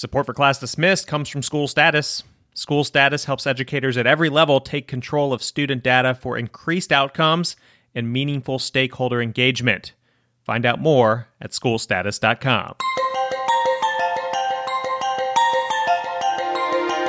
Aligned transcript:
Support 0.00 0.24
for 0.24 0.32
Class 0.32 0.58
Dismissed 0.58 1.06
comes 1.06 1.28
from 1.28 1.42
School 1.42 1.68
Status. 1.68 2.22
School 2.54 2.84
Status 2.84 3.26
helps 3.26 3.46
educators 3.46 3.98
at 3.98 4.06
every 4.06 4.30
level 4.30 4.58
take 4.58 4.88
control 4.88 5.30
of 5.30 5.42
student 5.42 5.82
data 5.82 6.14
for 6.14 6.38
increased 6.38 6.90
outcomes 6.90 7.54
and 7.94 8.10
meaningful 8.10 8.58
stakeholder 8.58 9.20
engagement. 9.20 9.92
Find 10.42 10.64
out 10.64 10.80
more 10.80 11.28
at 11.38 11.50
schoolstatus.com. 11.50 12.76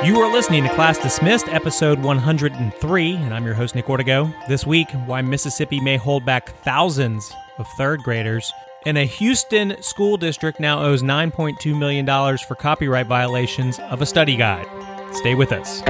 You 0.04 0.20
are 0.20 0.30
listening 0.30 0.64
to 0.64 0.74
Class 0.74 0.98
Dismissed, 0.98 1.48
episode 1.48 1.98
103, 1.98 3.12
and 3.14 3.32
I'm 3.32 3.46
your 3.46 3.54
host, 3.54 3.74
Nick 3.74 3.86
Ortego. 3.86 4.30
This 4.48 4.66
week, 4.66 4.90
why 5.06 5.22
Mississippi 5.22 5.80
may 5.80 5.96
hold 5.96 6.26
back 6.26 6.54
thousands 6.62 7.32
of 7.56 7.66
third 7.78 8.02
graders, 8.02 8.52
and 8.86 8.98
a 8.98 9.04
Houston 9.04 9.80
school 9.82 10.16
district 10.16 10.60
now 10.60 10.82
owes 10.82 11.02
$9.2 11.02 11.78
million 11.78 12.06
for 12.38 12.54
copyright 12.54 13.06
violations 13.06 13.78
of 13.78 14.02
a 14.02 14.06
study 14.06 14.36
guide. 14.36 14.66
Stay 15.14 15.34
with 15.34 15.52
us. 15.52 15.82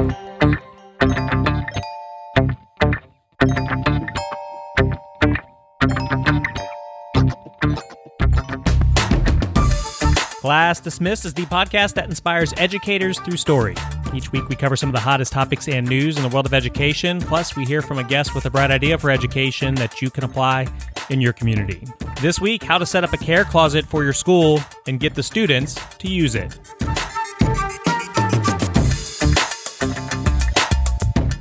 Class 10.41 10.81
Dismissed 10.81 11.25
is 11.25 11.35
the 11.35 11.43
podcast 11.43 11.95
that 11.95 12.07
inspires 12.07 12.53
educators 12.57 13.19
through 13.21 13.37
story. 13.37 13.77
Each 14.13 14.33
week, 14.33 14.49
we 14.49 14.57
cover 14.57 14.77
some 14.77 14.89
of 14.89 14.95
the 14.95 15.01
hottest 15.01 15.33
topics 15.33 15.69
and 15.69 15.89
news 15.89 16.17
in 16.17 16.23
the 16.23 16.29
world 16.29 16.47
of 16.47 16.53
education. 16.53 17.21
Plus, 17.21 17.57
we 17.57 17.65
hear 17.65 17.81
from 17.81 17.99
a 17.99 18.05
guest 18.05 18.35
with 18.35 18.45
a 18.45 18.51
bright 18.51 18.71
idea 18.71 18.99
for 18.99 19.11
education 19.11 19.75
that 19.77 20.03
you 20.03 20.11
can 20.11 20.25
apply 20.25 20.67
in 21.11 21.21
your 21.21 21.33
community. 21.33 21.87
This 22.21 22.41
week, 22.41 22.63
how 22.63 22.79
to 22.79 22.87
set 22.87 23.05
up 23.05 23.13
a 23.13 23.17
care 23.17 23.45
closet 23.45 23.85
for 23.87 24.05
your 24.05 24.13
school 24.13 24.61
and 24.87 25.01
get 25.01 25.15
the 25.15 25.23
students 25.23 25.75
to 25.99 26.09
use 26.09 26.35
it. 26.35 26.59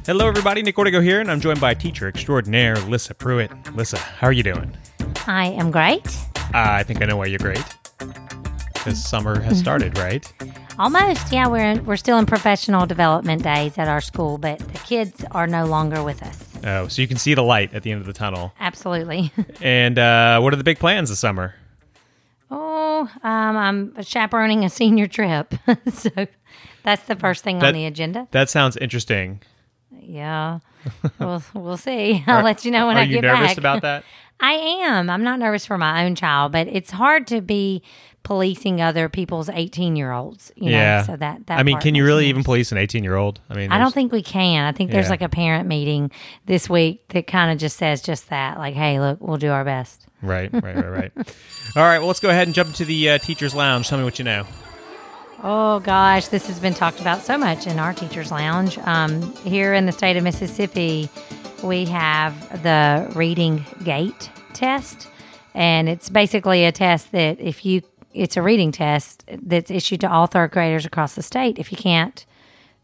Hello, 0.05 0.27
everybody. 0.27 0.61
Nick 0.61 0.75
Ortego 0.75 1.02
here, 1.02 1.22
and 1.22 1.31
I'm 1.31 1.39
joined 1.39 1.61
by 1.61 1.73
teacher 1.73 2.08
extraordinaire 2.08 2.75
Lissa 2.77 3.13
Pruitt. 3.13 3.52
Lissa, 3.75 3.97
how 3.97 4.27
are 4.27 4.33
you 4.33 4.44
doing? 4.44 4.75
I 5.27 5.47
am 5.50 5.72
great. 5.72 6.05
Uh, 6.38 6.52
I 6.53 6.83
think 6.83 7.02
I 7.02 7.05
know 7.05 7.17
why 7.17 7.28
you're 7.28 7.39
great. 7.39 7.63
Because 8.73 9.02
summer 9.03 9.39
has 9.39 9.59
started, 9.59 9.97
right? 10.00 10.25
Almost, 10.80 11.31
yeah. 11.31 11.47
We're 11.47 11.63
in, 11.63 11.85
we're 11.85 11.97
still 11.97 12.17
in 12.17 12.25
professional 12.25 12.88
development 12.88 13.44
days 13.44 13.78
at 13.78 13.88
our 13.88 14.02
school, 14.02 14.39
but 14.39 14.57
the 14.57 14.80
kids 14.80 15.23
are 15.31 15.45
no 15.45 15.66
longer 15.66 16.03
with 16.03 16.23
us. 16.23 16.50
Oh, 16.63 16.87
so 16.87 17.01
you 17.01 17.07
can 17.07 17.17
see 17.17 17.33
the 17.33 17.41
light 17.43 17.73
at 17.73 17.83
the 17.83 17.91
end 17.91 18.01
of 18.01 18.07
the 18.07 18.13
tunnel. 18.13 18.53
Absolutely. 18.59 19.31
And 19.61 19.97
uh, 19.99 20.39
what 20.39 20.53
are 20.53 20.57
the 20.57 20.63
big 20.63 20.79
plans 20.79 21.09
this 21.09 21.19
summer? 21.19 21.55
oh, 22.49 23.09
um, 23.23 23.57
I'm 23.57 24.03
chaperoning 24.03 24.65
a 24.65 24.69
senior 24.69 25.07
trip, 25.07 25.53
so 25.93 26.09
that's 26.83 27.03
the 27.03 27.15
first 27.15 27.43
thing 27.43 27.59
That- 27.59 27.69
on 27.69 27.73
the 27.73 27.85
agenda. 27.85 28.27
That 28.31 28.49
sounds 28.49 28.77
interesting. 28.77 29.41
Yeah, 29.99 30.59
we'll 31.19 31.43
we'll 31.53 31.77
see. 31.77 32.23
I'll 32.27 32.43
let 32.43 32.65
you 32.65 32.71
know 32.71 32.87
when 32.87 32.97
I 32.97 33.05
get 33.05 33.21
back. 33.21 33.31
are 33.31 33.35
you 33.35 33.41
nervous 33.41 33.57
about 33.57 33.81
that? 33.83 34.03
I 34.39 34.53
am. 34.53 35.09
I'm 35.09 35.23
not 35.23 35.37
nervous 35.39 35.65
for 35.65 35.77
my 35.77 36.03
own 36.05 36.15
child, 36.15 36.51
but 36.51 36.67
it's 36.67 36.89
hard 36.91 37.27
to 37.27 37.41
be 37.41 37.83
policing 38.23 38.81
other 38.81 39.09
people's 39.09 39.50
18 39.50 39.95
year 39.95 40.11
olds. 40.11 40.52
You 40.55 40.72
know? 40.72 40.77
yeah. 40.77 41.03
So 41.03 41.16
that 41.16 41.47
that 41.47 41.59
I 41.59 41.64
mean, 41.64 41.80
can 41.80 41.95
you 41.95 42.05
really 42.05 42.28
even 42.28 42.44
police 42.44 42.72
an 42.72 42.78
18 42.78 43.03
year 43.03 43.16
old? 43.16 43.39
I 43.50 43.55
mean, 43.55 43.72
I 43.72 43.80
don't 43.80 43.94
think 43.94 44.11
we 44.11 44.22
can. 44.22 44.66
I 44.66 44.72
think 44.72 44.91
there's 44.91 45.05
Yeah. 45.08 45.11
like 45.11 45.22
a 45.22 45.30
parent 45.30 45.67
meeting 45.67 46.11
this 46.45 46.69
week 46.69 47.08
that 47.09 47.28
kind 47.28 47.52
of 47.52 47.58
just 47.58 47.78
says 47.78 48.02
just 48.02 48.30
that, 48.30 48.58
like, 48.58 48.75
"Hey, 48.75 49.00
look, 49.00 49.19
we'll 49.22 49.38
do 49.38 49.52
our 49.52 49.66
best." 49.66 50.05
Right, 50.22 50.52
right, 50.53 50.63
right, 50.75 50.89
right. 50.91 51.11
All 51.75 51.83
right, 51.83 51.97
well, 52.00 52.08
let's 52.08 52.19
go 52.19 52.30
ahead 52.30 52.47
and 52.47 52.53
jump 52.53 52.69
into 52.69 52.86
the 52.86 53.09
uh, 53.11 53.17
teacher's 53.17 53.55
lounge. 53.55 53.89
Tell 53.89 53.97
me 53.97 54.03
what 54.03 54.19
you 54.19 54.25
know. 54.25 54.45
Oh 55.44 55.80
gosh, 55.80 56.28
this 56.28 56.45
has 56.47 56.59
been 56.59 56.75
talked 56.75 57.02
about 57.02 57.22
so 57.23 57.35
much 57.38 57.66
in 57.66 57.80
our 57.80 57.94
teachers' 57.94 58.30
lounge. 58.31 58.78
Um, 58.80 59.33
here 59.38 59.73
in 59.73 59.88
the 59.88 59.91
state 59.91 60.16
of 60.16 60.23
Mississippi, 60.23 61.09
we 61.63 61.85
have 61.85 62.61
the 62.61 63.11
reading 63.16 63.66
gate 63.84 64.29
test, 64.53 65.07
and 65.56 65.90
it's 65.90 66.09
basically 66.09 66.66
a 66.66 66.72
test 66.72 67.12
that 67.13 67.40
if 67.40 67.66
you 67.66 67.81
it's 68.13 68.38
a 68.38 68.41
reading 68.41 68.72
test 68.72 69.23
that's 69.27 69.72
issued 69.72 70.01
to 70.01 70.11
all 70.11 70.27
third 70.27 70.51
graders 70.51 70.85
across 70.85 71.16
the 71.16 71.23
state. 71.23 71.59
If 71.59 71.72
you 71.72 71.77
can't 71.77 72.25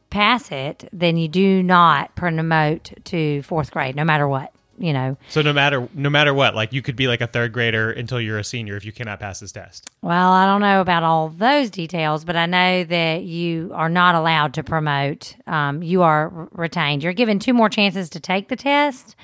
pass 0.10 0.52
it, 0.52 0.88
then 0.94 1.18
you 1.18 1.28
do 1.28 1.62
not 1.62 2.16
promote 2.16 2.92
to 3.06 3.42
fourth 3.44 3.72
grade, 3.72 3.96
no 3.96 4.04
matter 4.04 4.28
what. 4.28 4.54
You 4.80 4.94
know, 4.94 5.18
So 5.30 5.42
no 5.42 5.54
matter 5.54 5.90
no 5.96 6.08
matter 6.08 6.36
what, 6.36 6.54
like 6.54 6.72
you 6.72 6.84
could 6.84 6.96
be 6.96 7.08
like 7.08 7.20
a 7.20 7.26
third 7.26 7.52
grader 7.52 7.90
until 7.90 8.22
you're 8.22 8.38
a 8.38 8.44
senior 8.44 8.78
if 8.78 8.86
you 8.86 8.92
cannot 8.92 9.20
pass 9.20 9.40
this 9.40 9.52
test. 9.52 9.90
Well, 10.04 10.32
I 10.32 10.46
don't 10.46 10.62
know 10.62 10.82
about 10.82 11.02
all 11.02 11.30
those 11.30 11.72
details, 11.72 12.24
but 12.24 12.36
I 12.36 12.46
know 12.46 12.84
that 12.84 13.24
you 13.24 13.72
are 13.74 13.90
not 13.90 14.14
allowed 14.14 14.54
to 14.54 14.64
promote. 14.64 15.36
Um, 15.48 15.82
you 15.82 16.04
are 16.04 16.48
retained. 16.52 17.02
You're 17.02 17.14
given 17.14 17.40
two 17.40 17.54
more 17.56 17.70
chances 17.70 18.12
to 18.12 18.20
take 18.20 18.50
the 18.50 18.56
test. 18.56 19.16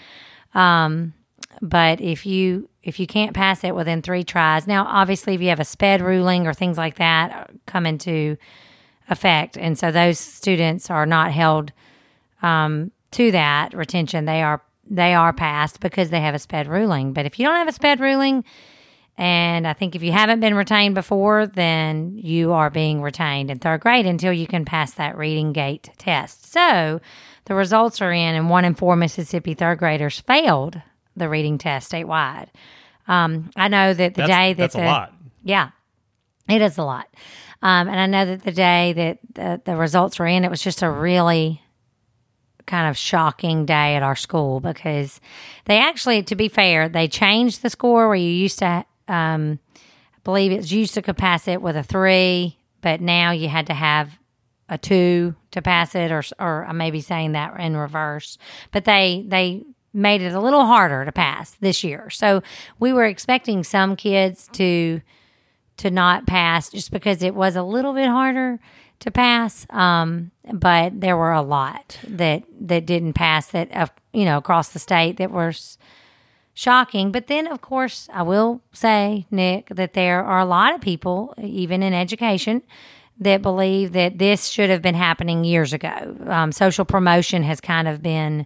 Um, 0.56 1.13
but 1.62 2.02
if 2.02 2.25
you 2.25 2.69
if 2.81 3.00
you 3.00 3.08
can't 3.08 3.34
pass 3.34 3.64
it 3.64 3.75
within 3.75 4.02
three 4.02 4.24
tries, 4.24 4.68
now 4.68 4.86
obviously 4.86 5.36
if 5.36 5.41
you 5.41 5.50
have 5.50 5.59
a 5.59 5.66
sped 5.66 6.02
ruling 6.02 6.47
or 6.47 6.53
things 6.53 6.78
like 6.78 6.96
that 6.96 7.31
uh, 7.31 7.53
come 7.66 7.86
into 7.86 8.38
effect, 9.09 9.58
and 9.58 9.78
so 9.78 9.92
those 9.92 10.19
students 10.19 10.90
are 10.90 11.06
not 11.06 11.31
held 11.31 11.72
um, 12.42 12.92
to 13.12 13.31
that 13.31 13.74
retention. 13.74 14.25
They 14.25 14.42
are 14.42 14.62
they 14.90 15.13
are 15.13 15.34
passed 15.34 15.80
because 15.80 16.09
they 16.09 16.22
have 16.22 16.36
a 16.36 16.40
sped 16.40 16.68
ruling. 16.68 17.13
But 17.13 17.25
if 17.25 17.40
you 17.40 17.46
don't 17.46 17.56
have 17.56 17.68
a 17.68 17.74
sped 17.74 18.00
ruling, 18.00 18.44
and 19.18 19.68
I 19.68 19.74
think 19.74 19.96
if 19.96 20.03
you 20.03 20.12
haven't 20.12 20.40
been 20.40 20.56
retained 20.56 20.96
before, 20.96 21.47
then 21.47 22.18
you 22.18 22.52
are 22.53 22.69
being 22.69 23.02
retained 23.02 23.52
in 23.52 23.59
third 23.59 23.81
grade 23.81 24.06
until 24.06 24.34
you 24.34 24.47
can 24.47 24.66
pass 24.66 24.94
that 24.94 25.18
reading 25.18 25.53
gate 25.53 25.90
test. 25.97 26.52
So 26.52 27.00
the 27.46 27.56
results 27.56 28.02
are 28.02 28.12
in, 28.12 28.36
and 28.36 28.50
one 28.50 28.66
in 28.66 28.75
four 28.75 28.96
Mississippi 28.96 29.53
third 29.53 29.78
graders 29.80 30.19
failed 30.19 30.81
the 31.16 31.29
reading 31.29 31.57
test 31.57 31.91
statewide. 31.91 32.47
Um, 33.07 33.51
I 33.56 33.68
know 33.68 33.94
that 33.94 34.13
the 34.16 34.22
That's, 34.22 34.29
day 34.29 34.53
that 34.53 34.57
that's 34.57 34.75
the, 34.75 34.84
a 34.84 34.85
lot. 34.85 35.13
yeah, 35.44 35.69
it 36.47 36.62
is 36.62 36.78
a 36.78 36.84
lot. 36.84 37.07
Um, 37.62 37.88
and 37.88 38.00
I 38.00 38.06
know 38.07 38.25
that 38.25 38.44
the 38.44 38.51
day 38.51 38.94
that 38.94 39.19
the, 39.34 39.62
the 39.63 39.75
results 39.78 40.19
were 40.19 40.28
in, 40.28 40.44
it 40.44 40.51
was 40.51 40.62
just 40.62 40.81
a 40.81 40.90
really 40.90 41.62
kind 42.66 42.90
of 42.90 42.97
shocking 42.97 43.66
day 43.66 43.96
at 43.96 44.03
our 44.03 44.16
school 44.16 44.59
because 44.59 45.19
they 45.66 45.79
actually, 45.79 46.24
to 46.24 46.35
be 46.35 46.47
fair, 46.47 46.88
they 46.88 47.07
changed 47.07 47.62
the 47.62 47.69
score 47.69 48.07
where 48.07 48.16
you 48.16 48.30
used 48.30 48.59
to, 48.59 48.85
um, 49.07 49.59
I 49.75 50.19
believe 50.24 50.51
it's 50.51 50.72
used 50.72 50.94
to 50.94 51.13
pass 51.13 51.47
it 51.47 51.62
with 51.62 51.75
a 51.75 51.84
three, 51.84 52.57
but 52.81 53.01
now 53.01 53.31
you 53.31 53.50
had 53.50 53.68
to 53.68 53.74
have 53.74 54.18
a 54.69 54.78
two 54.78 55.35
to 55.51 55.62
pass 55.62 55.94
it, 55.94 56.12
or 56.12 56.24
or 56.40 56.66
I 56.66 56.72
may 56.72 56.90
be 56.90 57.01
saying 57.01 57.34
that 57.34 57.59
in 57.59 57.75
reverse. 57.75 58.38
But 58.72 58.85
they 58.85 59.25
they 59.28 59.63
made 59.94 60.22
it 60.22 60.34
a 60.34 60.42
little 60.42 60.66
harder 60.66 61.06
to 61.06 61.12
pass 61.12 61.56
this 61.59 61.84
year, 61.84 62.09
so 62.09 62.42
we 62.80 62.94
were 62.94 63.06
expecting 63.06 63.64
some 63.64 63.96
kids 63.96 64.50
to 64.54 65.02
to 65.78 65.90
not 65.90 66.28
pass 66.28 66.70
just 66.70 66.92
because 66.92 67.24
it 67.24 67.34
was 67.34 67.56
a 67.56 67.64
little 67.64 67.94
bit 67.94 68.08
harder 68.08 68.59
to 69.00 69.12
pass. 69.12 69.66
Um, 69.72 70.31
but 70.54 71.02
there 71.02 71.18
were 71.18 71.31
a 71.31 71.42
lot 71.42 72.00
that 72.08 72.44
that 72.62 72.86
didn't 72.86 73.14
pass 73.14 73.48
that 73.48 73.76
uh, 73.76 73.88
you 74.14 74.26
know 74.26 74.38
across 74.38 74.70
the 74.70 74.80
state 74.80 75.18
that 75.18 75.31
were 75.31 75.50
s- 75.50 75.78
shocking. 76.54 77.12
But 77.12 77.28
then, 77.28 77.48
of 77.48 77.62
course, 77.62 78.08
I 78.14 78.22
will 78.24 78.62
say, 78.72 79.25
Nick, 79.31 79.70
that 79.70 79.94
there 79.94 80.24
are 80.24 80.40
a 80.40 80.46
lot 80.46 80.74
of 80.74 80.81
people, 80.81 81.34
even 81.42 81.84
in 81.84 81.94
education, 81.94 82.62
that 83.20 83.42
believe 83.42 83.94
that 83.94 84.18
this 84.18 84.48
should 84.48 84.70
have 84.70 84.81
been 84.81 84.96
happening 84.96 85.44
years 85.44 85.74
ago. 85.74 86.16
Um, 86.28 86.52
social 86.52 86.86
promotion 86.86 87.44
has 87.44 87.60
kind 87.62 87.88
of 87.88 88.02
been 88.02 88.46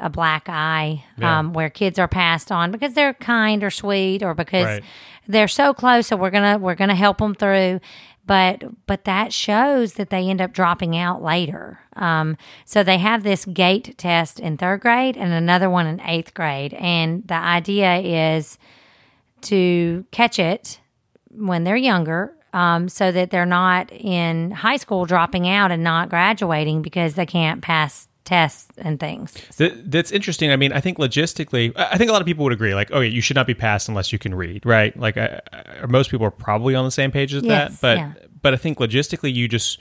a 0.00 0.08
black 0.10 0.48
eye 0.48 1.04
Yeah. 1.16 1.38
um, 1.38 1.52
where 1.52 1.70
kids 1.70 1.98
are 1.98 2.08
passed 2.08 2.50
on 2.52 2.70
because 2.70 2.94
they're 2.94 3.14
kind 3.14 3.62
or 3.64 3.70
sweet 3.70 4.22
or 4.22 4.34
because 4.34 4.64
Right. 4.66 4.82
they're 5.26 5.48
so 5.48 5.72
close 5.74 6.06
so 6.08 6.16
we're 6.16 6.30
gonna 6.30 6.58
we're 6.58 6.74
gonna 6.74 6.94
help 6.94 7.18
them 7.18 7.34
through 7.34 7.80
but 8.26 8.62
but 8.86 9.04
that 9.04 9.32
shows 9.32 9.94
that 9.94 10.10
they 10.10 10.28
end 10.28 10.40
up 10.40 10.52
dropping 10.52 10.96
out 10.96 11.22
later 11.22 11.80
um, 11.96 12.36
so 12.64 12.82
they 12.82 12.98
have 12.98 13.22
this 13.22 13.44
gate 13.46 13.96
test 13.98 14.38
in 14.40 14.56
third 14.56 14.80
grade 14.80 15.16
and 15.16 15.32
another 15.32 15.68
one 15.70 15.86
in 15.86 16.00
eighth 16.02 16.34
grade 16.34 16.74
and 16.74 17.26
the 17.26 17.34
idea 17.34 17.96
is 17.98 18.58
to 19.42 20.04
catch 20.10 20.38
it 20.38 20.80
when 21.30 21.64
they're 21.64 21.76
younger 21.76 22.34
um, 22.52 22.88
so 22.88 23.12
that 23.12 23.30
they're 23.30 23.46
not 23.46 23.92
in 23.92 24.50
high 24.50 24.76
school 24.78 25.04
dropping 25.04 25.48
out 25.48 25.70
and 25.70 25.84
not 25.84 26.08
graduating 26.08 26.82
because 26.82 27.14
they 27.14 27.26
can't 27.26 27.60
pass 27.62 28.08
tests 28.28 28.76
and 28.76 29.00
things 29.00 29.32
Th- 29.56 29.72
that's 29.86 30.12
interesting. 30.12 30.52
I 30.52 30.56
mean, 30.56 30.70
I 30.72 30.80
think 30.80 30.98
logistically, 30.98 31.72
I 31.76 31.96
think 31.96 32.10
a 32.10 32.12
lot 32.12 32.20
of 32.20 32.26
people 32.26 32.44
would 32.44 32.52
agree. 32.52 32.74
Like, 32.74 32.90
oh, 32.92 33.00
yeah, 33.00 33.08
you 33.08 33.22
should 33.22 33.36
not 33.36 33.46
be 33.46 33.54
passed 33.54 33.88
unless 33.88 34.12
you 34.12 34.18
can 34.18 34.34
read, 34.34 34.66
right? 34.66 34.94
Like, 34.96 35.16
I, 35.16 35.40
I, 35.52 35.86
most 35.86 36.10
people 36.10 36.26
are 36.26 36.30
probably 36.30 36.74
on 36.74 36.84
the 36.84 36.90
same 36.90 37.10
page 37.10 37.32
as 37.32 37.42
Yes, 37.42 37.80
that. 37.80 37.80
But 37.80 37.96
yeah. 37.98 38.26
but 38.42 38.52
I 38.52 38.56
think 38.58 38.78
logistically, 38.78 39.32
you 39.32 39.48
just 39.48 39.80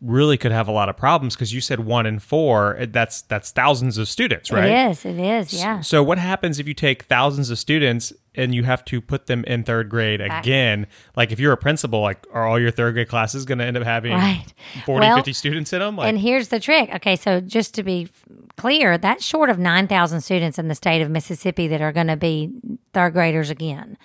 really 0.00 0.36
could 0.36 0.52
have 0.52 0.68
a 0.68 0.72
lot 0.72 0.88
of 0.88 0.96
problems 0.96 1.34
because 1.34 1.54
you 1.54 1.60
said 1.60 1.80
one 1.80 2.04
in 2.04 2.18
four. 2.18 2.76
eh, 2.76 2.86
That's 2.90 3.22
that's 3.22 3.50
thousands 3.50 3.96
of 3.98 4.08
students, 4.08 4.50
right? 4.52 4.70
It 4.70 4.90
is. 4.90 5.04
It 5.04 5.18
is. 5.18 5.54
Yeah. 5.54 5.80
So 5.80 6.02
what 6.02 6.18
happens 6.18 6.58
if 6.58 6.68
you 6.68 6.74
take 6.74 7.04
thousands 7.04 7.48
of 7.50 7.58
students 7.58 8.12
and 8.34 8.54
you 8.54 8.64
have 8.64 8.84
to 8.86 9.00
put 9.00 9.26
them 9.26 9.44
in 9.44 9.62
third 9.64 9.88
grade 9.88 10.20
again? 10.20 10.86
Like 11.16 11.32
if 11.32 11.40
you're 11.40 11.52
a 11.52 11.56
principal, 11.56 12.00
like 12.00 12.26
are 12.32 12.46
all 12.46 12.60
your 12.60 12.70
third 12.70 12.94
grade 12.94 13.08
classes 13.08 13.44
going 13.44 13.58
to 13.58 13.64
end 13.64 13.76
up 13.76 13.84
having 13.84 14.12
Right. 14.12 14.44
40, 14.84 15.06
Well, 15.06 15.16
50 15.16 15.32
students 15.32 15.72
in 15.72 15.78
them? 15.78 15.96
Like, 15.96 16.08
and 16.08 16.18
here's 16.18 16.48
the 16.48 16.60
trick. 16.60 16.90
Okay, 16.96 17.16
so 17.16 17.40
just 17.40 17.74
to 17.74 17.82
be 17.82 18.08
clear, 18.56 18.98
that's 18.98 19.24
short 19.24 19.48
of 19.48 19.58
9,000 19.58 20.20
students 20.20 20.58
in 20.58 20.68
the 20.68 20.74
state 20.74 21.00
of 21.02 21.10
Mississippi 21.10 21.66
that 21.68 21.80
are 21.80 21.92
going 21.92 22.08
to 22.08 22.16
be 22.16 22.50
third 22.92 23.12
graders 23.14 23.48
again. 23.50 23.96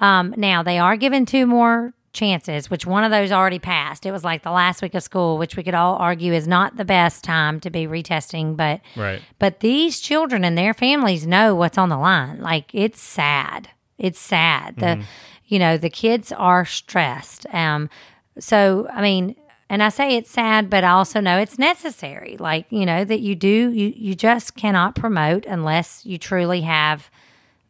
Um, 0.00 0.34
now, 0.36 0.62
they 0.62 0.78
are 0.78 0.96
given 0.96 1.24
two 1.24 1.46
more 1.46 1.94
chances, 2.16 2.68
which 2.68 2.84
one 2.84 3.04
of 3.04 3.12
those 3.12 3.30
already 3.30 3.60
passed. 3.60 4.04
It 4.04 4.10
was 4.10 4.24
like 4.24 4.42
the 4.42 4.50
last 4.50 4.82
week 4.82 4.94
of 4.94 5.02
school, 5.02 5.38
which 5.38 5.56
we 5.56 5.62
could 5.62 5.74
all 5.74 5.94
argue 5.96 6.32
is 6.32 6.48
not 6.48 6.76
the 6.76 6.84
best 6.84 7.22
time 7.22 7.60
to 7.60 7.70
be 7.70 7.86
retesting, 7.86 8.56
but 8.56 8.80
right. 8.96 9.22
but 9.38 9.60
these 9.60 10.00
children 10.00 10.42
and 10.42 10.58
their 10.58 10.74
families 10.74 11.26
know 11.26 11.54
what's 11.54 11.78
on 11.78 11.88
the 11.88 11.98
line. 11.98 12.40
Like 12.40 12.74
it's 12.74 13.00
sad. 13.00 13.68
It's 13.98 14.18
sad. 14.18 14.76
The 14.76 15.04
you 15.44 15.60
know, 15.60 15.78
the 15.78 15.90
kids 15.90 16.32
are 16.32 16.64
stressed. 16.64 17.46
Um 17.54 17.88
so 18.38 18.88
I 18.92 19.00
mean, 19.00 19.36
and 19.68 19.82
I 19.82 19.90
say 19.90 20.16
it's 20.16 20.30
sad, 20.30 20.70
but 20.70 20.84
I 20.84 20.90
also 20.90 21.20
know 21.20 21.38
it's 21.38 21.58
necessary. 21.58 22.36
Like, 22.38 22.66
you 22.70 22.86
know, 22.86 23.04
that 23.04 23.20
you 23.20 23.34
do 23.34 23.70
you 23.70 23.92
you 23.94 24.14
just 24.14 24.56
cannot 24.56 24.96
promote 24.96 25.46
unless 25.46 26.04
you 26.04 26.18
truly 26.18 26.62
have 26.62 27.10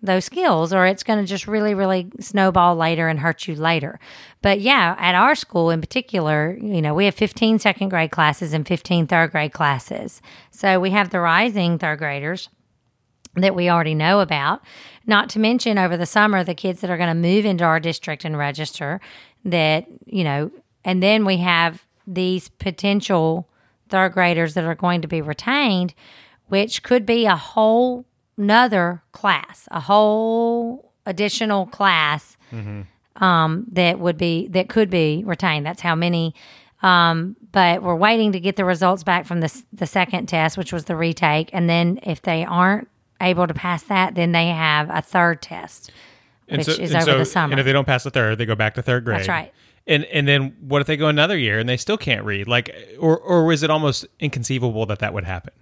those 0.03 0.25
skills 0.25 0.73
or 0.73 0.87
it's 0.87 1.03
going 1.03 1.19
to 1.19 1.27
just 1.27 1.47
really 1.47 1.75
really 1.75 2.11
snowball 2.21 2.77
later 2.77 3.09
and 3.09 3.21
hurt 3.21 3.49
you 3.49 3.55
later. 3.55 3.99
But 4.43 4.61
yeah 4.61 4.95
at 4.99 5.15
our 5.15 5.35
school 5.35 5.71
in 5.71 5.81
particular 5.81 6.57
you 6.61 6.83
know 6.83 6.95
we 6.95 7.07
have 7.07 7.15
15 7.15 7.59
second 7.59 7.89
grade 7.89 8.11
classes 8.11 8.53
and 8.53 8.67
15 8.67 9.07
third 9.07 9.31
grade 9.31 9.53
classes. 9.53 10.21
So 10.51 10.81
we 10.81 10.91
have 10.91 11.11
the 11.11 11.21
rising 11.21 11.79
third 11.79 11.99
graders 11.99 12.49
that 13.35 13.55
we 13.55 13.69
already 13.69 13.95
know 13.95 14.21
about. 14.21 14.63
Not 15.07 15.29
to 15.31 15.39
mention 15.39 15.79
over 15.79 15.97
the 15.97 16.07
summer 16.07 16.43
the 16.43 16.55
kids 16.55 16.81
that 16.81 16.91
are 16.91 16.97
going 16.97 17.09
to 17.09 17.15
move 17.15 17.45
into 17.45 17.65
our 17.65 17.81
district 17.81 18.25
and 18.25 18.37
register 18.37 19.01
that 19.45 19.87
you 20.05 20.25
know 20.25 20.51
and 20.85 21.03
then 21.03 21.25
we 21.25 21.39
have 21.39 21.87
these 22.07 22.49
potential 22.49 23.49
third 23.89 24.13
graders 24.13 24.55
that 24.55 24.65
are 24.65 24.75
going 24.75 25.03
to 25.03 25.09
be 25.09 25.21
retained 25.23 25.95
which 26.49 26.83
could 26.83 27.07
be 27.07 27.27
a 27.27 27.37
whole 27.37 28.05
nother 28.37 29.03
class 29.13 29.69
a 29.71 29.81
whole 29.81 30.93
additional 31.07 31.67
class 31.67 32.37
um, 33.17 33.65
that 33.73 33.99
would 33.99 34.19
be 34.19 34.49
that 34.49 34.69
could 34.69 34.91
be 34.91 35.23
retained 35.27 35.65
that's 35.67 35.81
how 35.81 35.95
many 35.95 36.35
um, 36.83 37.35
but 37.53 37.83
we're 37.83 37.97
waiting 37.97 38.33
to 38.33 38.41
get 38.41 38.57
the 38.57 38.65
results 38.65 39.03
back 39.03 39.25
from 39.25 39.41
the, 39.41 39.63
the 39.73 39.87
second 39.87 40.27
test 40.27 40.59
which 40.59 40.73
was 40.73 40.85
the 40.85 40.97
retake 40.97 41.49
and 41.53 41.69
then 41.71 41.99
if 42.03 42.23
they 42.23 42.45
aren't 42.45 42.89
able 43.21 43.47
to 43.47 43.55
pass 43.55 43.83
that 43.85 44.15
then 44.15 44.33
they 44.33 44.49
have 44.49 44.91
a 44.91 45.01
third 45.01 45.41
test 45.41 45.91
And 46.49 46.59
which 46.59 46.67
so, 46.67 46.73
is 46.83 46.95
over 46.95 47.05
so- 47.05 47.19
the 47.19 47.25
summer. 47.25 47.53
And 47.53 47.61
if 47.61 47.65
they 47.67 47.73
don't 47.73 47.87
pass 47.87 48.05
the 48.05 48.11
third, 48.11 48.37
they 48.39 48.45
go 48.47 48.55
back 48.55 48.75
to 48.75 48.83
third 48.83 49.05
grade. 49.05 49.21
That's 49.21 49.29
right. 49.29 49.53
And 49.89 50.05
and 50.07 50.29
then 50.29 50.55
what 50.61 50.81
if 50.81 50.87
they 50.87 50.97
go 50.97 51.09
another 51.09 51.37
year 51.39 51.59
and 51.59 51.69
they 51.69 51.77
still 51.77 51.97
can't 51.97 52.25
read? 52.25 52.47
Like, 52.47 52.75
or 53.01 53.19
or 53.19 53.53
is 53.53 53.63
it 53.63 53.71
almost 53.71 54.05
inconceivable 54.21 54.85
that 54.87 54.99
that 54.99 55.15
would 55.15 55.25
happen? 55.25 55.53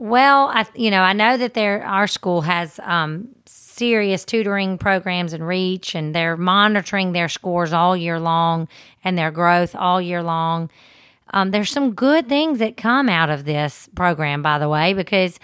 Well, 0.00 0.46
I 0.46 0.66
you 0.74 0.90
know 0.90 1.02
I 1.02 1.12
know 1.12 1.36
that 1.36 1.52
there 1.52 1.84
our 1.84 2.06
school 2.06 2.40
has 2.40 2.80
um, 2.84 3.28
serious 3.44 4.24
tutoring 4.24 4.78
programs 4.78 5.34
and 5.34 5.46
reach, 5.46 5.94
and 5.94 6.14
they're 6.14 6.38
monitoring 6.38 7.12
their 7.12 7.28
scores 7.28 7.74
all 7.74 7.94
year 7.94 8.18
long 8.18 8.66
and 9.04 9.18
their 9.18 9.30
growth 9.30 9.76
all 9.76 10.00
year 10.00 10.22
long. 10.22 10.70
Um, 11.34 11.50
there's 11.50 11.70
some 11.70 11.92
good 11.92 12.30
things 12.30 12.60
that 12.60 12.78
come 12.78 13.10
out 13.10 13.28
of 13.28 13.44
this 13.44 13.90
program, 13.94 14.40
by 14.40 14.58
the 14.58 14.70
way, 14.70 14.94
because 14.94 15.38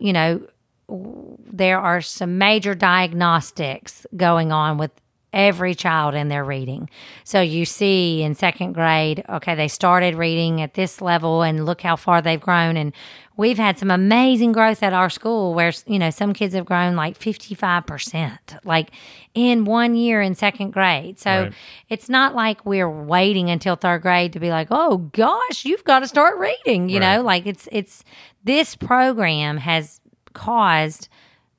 you 0.00 0.12
know 0.12 0.48
there 0.88 1.78
are 1.78 2.00
some 2.00 2.38
major 2.38 2.74
diagnostics 2.74 4.04
going 4.16 4.50
on 4.50 4.78
with 4.78 4.90
every 5.32 5.74
child 5.74 6.14
in 6.14 6.28
their 6.28 6.44
reading. 6.44 6.90
So 7.24 7.40
you 7.40 7.64
see 7.64 8.22
in 8.22 8.34
second 8.34 8.72
grade, 8.72 9.24
okay, 9.28 9.54
they 9.54 9.68
started 9.68 10.14
reading 10.14 10.60
at 10.60 10.74
this 10.74 11.00
level 11.00 11.42
and 11.42 11.64
look 11.64 11.80
how 11.80 11.96
far 11.96 12.20
they've 12.20 12.40
grown. 12.40 12.76
And 12.76 12.92
we've 13.36 13.58
had 13.58 13.78
some 13.78 13.90
amazing 13.90 14.52
growth 14.52 14.82
at 14.82 14.92
our 14.92 15.08
school 15.10 15.54
where, 15.54 15.72
you 15.86 15.98
know, 15.98 16.10
some 16.10 16.32
kids 16.32 16.54
have 16.54 16.64
grown 16.66 16.96
like 16.96 17.18
55%, 17.18 18.58
like 18.64 18.90
in 19.34 19.64
one 19.64 19.94
year 19.94 20.20
in 20.20 20.34
second 20.34 20.72
grade. 20.72 21.18
So 21.18 21.30
Right. 21.44 21.52
it's 21.88 22.08
not 22.08 22.34
like 22.34 22.64
we're 22.66 22.90
waiting 22.90 23.50
until 23.50 23.76
third 23.76 24.02
grade 24.02 24.32
to 24.34 24.40
be 24.40 24.50
like, 24.50 24.68
oh 24.70 24.98
gosh, 24.98 25.64
you've 25.64 25.84
got 25.84 26.00
to 26.00 26.08
start 26.08 26.38
reading, 26.38 26.88
you 26.88 27.00
Right. 27.00 27.16
know, 27.16 27.22
like 27.22 27.46
it's, 27.46 27.68
it's, 27.72 28.04
this 28.44 28.74
program 28.76 29.56
has 29.58 30.00
caused 30.34 31.08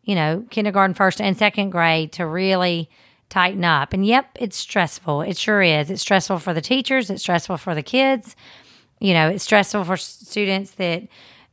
you 0.06 0.16
know, 0.16 0.44
kindergarten, 0.50 0.94
first, 0.94 1.22
and 1.22 1.38
second 1.38 1.70
grade 1.70 2.12
to 2.12 2.26
really 2.28 2.90
tighten 3.30 3.64
up. 3.64 3.94
And 3.94 4.06
yep, 4.06 4.28
it's 4.38 4.58
stressful. 4.58 5.22
It 5.22 5.38
sure 5.38 5.62
is. 5.62 5.90
It's 5.90 6.02
stressful 6.02 6.40
for 6.40 6.54
the 6.54 6.60
teachers, 6.60 7.10
it's 7.10 7.22
stressful 7.22 7.56
for 7.56 7.74
the 7.74 7.82
kids. 7.82 8.36
You 9.00 9.14
know, 9.14 9.30
it's 9.30 9.46
stressful 9.46 9.86
for 9.86 9.96
students 9.96 10.72
that 10.72 11.04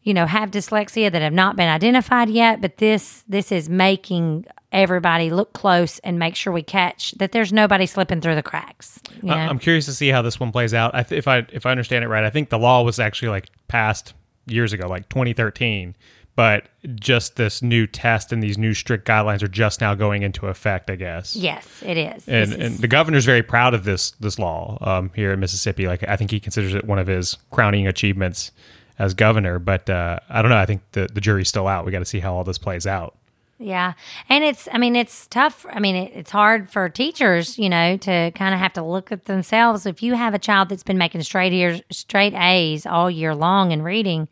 you 0.03 0.15
know 0.15 0.27
have 0.27 0.51
dyslexia 0.51 1.11
that 1.13 1.23
have 1.23 1.33
not 1.33 1.57
been 1.57 1.69
identified 1.69 2.29
yet, 2.31 2.61
but 2.61 2.79
this 2.79 3.25
this 3.29 3.53
is 3.53 3.69
making 3.69 4.47
everybody 4.73 5.31
look 5.31 5.53
close 5.53 5.99
and 6.01 6.19
make 6.19 6.37
sure 6.37 6.53
we 6.53 6.63
catch 6.63 7.13
that 7.19 7.33
there's 7.33 7.53
nobody 7.53 7.87
slipping 7.87 8.21
through 8.21 8.37
the 8.37 8.43
cracks. 8.43 9.01
You 9.23 9.29
know? 9.31 9.35
I'm 9.35 9.59
curious 9.59 9.85
to 9.87 9.93
see 9.93 10.09
how 10.09 10.23
this 10.23 10.39
one 10.39 10.53
plays 10.53 10.73
out. 10.75 10.95
I 10.95 11.03
th- 11.03 11.19
if 11.19 11.27
I 11.29 11.47
if 11.53 11.67
I 11.67 11.71
understand 11.71 12.05
it 12.05 12.09
right, 12.09 12.25
I 12.25 12.31
think 12.31 12.51
the 12.51 12.59
law 12.59 12.83
was 12.83 12.99
actually 13.01 13.29
like 13.29 13.49
passed 13.69 14.15
years 14.47 14.73
ago, 14.73 14.87
like 14.89 15.09
2013. 15.09 15.97
But 16.37 16.69
just 16.95 17.37
this 17.37 17.61
new 17.61 17.87
test 17.87 18.33
and 18.33 18.43
these 18.43 18.57
new 18.57 18.73
strict 18.73 19.07
guidelines 19.07 19.43
are 19.43 19.49
just 19.49 19.81
now 19.81 19.95
going 19.95 20.23
into 20.23 20.47
effect, 20.47 20.89
I 20.89 20.95
guess. 20.95 21.37
yes, 21.37 21.83
it 21.85 21.99
is. 21.99 22.27
and, 22.29 22.53
This 22.53 22.55
and 22.55 22.63
is- 22.63 22.81
the 22.81 22.89
governor's 22.89 23.27
very 23.27 23.43
proud 23.43 23.75
of 23.75 23.85
this 23.85 24.13
this 24.13 24.39
law 24.39 24.79
um, 24.81 25.11
here 25.15 25.33
in 25.33 25.41
Mississippi. 25.41 25.87
Like 25.89 26.09
I 26.09 26.17
think 26.17 26.31
he 26.31 26.41
considers 26.41 26.73
it 26.75 26.85
one 26.87 26.99
of 27.01 27.09
his 27.09 27.37
crowning 27.51 27.87
achievements 27.87 28.53
as 29.01 29.15
governor. 29.15 29.59
But 29.59 29.91
uh, 29.91 30.21
I 30.29 30.43
don't 30.43 30.51
know. 30.51 30.59
I 30.59 30.67
think 30.67 30.83
the 30.93 31.09
the 31.13 31.21
jury's 31.21 31.49
still 31.49 31.67
out. 31.67 31.85
We 31.85 31.91
got 31.91 31.99
to 31.99 32.05
see 32.05 32.21
how 32.21 32.35
all 32.35 32.45
this 32.45 32.59
plays 32.59 32.87
out. 32.87 33.17
Yeah. 33.63 33.93
And 34.31 34.43
it's, 34.43 34.69
I 34.73 34.79
mean, 34.79 34.97
it's 34.97 35.27
tough. 35.27 35.67
I 35.71 35.81
mean, 35.81 35.95
it, 35.95 36.13
it's 36.15 36.31
hard 36.31 36.71
for 36.71 36.89
teachers, 36.89 37.59
you 37.59 37.69
know, 37.69 37.99
to 37.99 38.31
kind 38.35 38.55
of 38.55 38.61
have 38.61 38.73
to 38.73 38.83
look 38.83 39.13
at 39.13 39.27
themselves. 39.27 39.85
If 39.85 40.03
you 40.03 40.15
have 40.15 40.33
a 40.33 40.39
child 40.39 40.71
that's 40.71 40.83
been 40.83 40.97
making 40.97 41.23
straight 41.25 41.53
ears, 41.53 41.83
straight 41.91 42.33
A's 42.33 42.87
all 42.87 43.11
year 43.11 43.35
long 43.35 43.71
in 43.71 43.83
reading, 43.83 44.29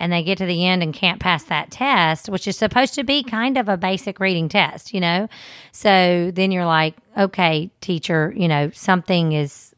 and 0.00 0.10
they 0.10 0.22
get 0.22 0.38
to 0.38 0.46
the 0.46 0.66
end 0.66 0.82
and 0.82 0.94
can't 0.94 1.20
pass 1.20 1.44
that 1.44 1.70
test, 1.72 2.30
which 2.30 2.48
is 2.48 2.56
supposed 2.56 2.94
to 2.94 3.04
be 3.04 3.22
kind 3.22 3.58
of 3.58 3.68
a 3.68 3.76
basic 3.76 4.18
reading 4.18 4.48
test, 4.48 4.94
you 4.94 5.00
know? 5.00 5.28
So 5.72 6.30
then 6.32 6.50
you're 6.50 6.64
like, 6.64 6.94
okay, 7.18 7.70
teacher, 7.82 8.32
you 8.34 8.48
know, 8.48 8.70
something 8.72 9.32
is 9.32 9.74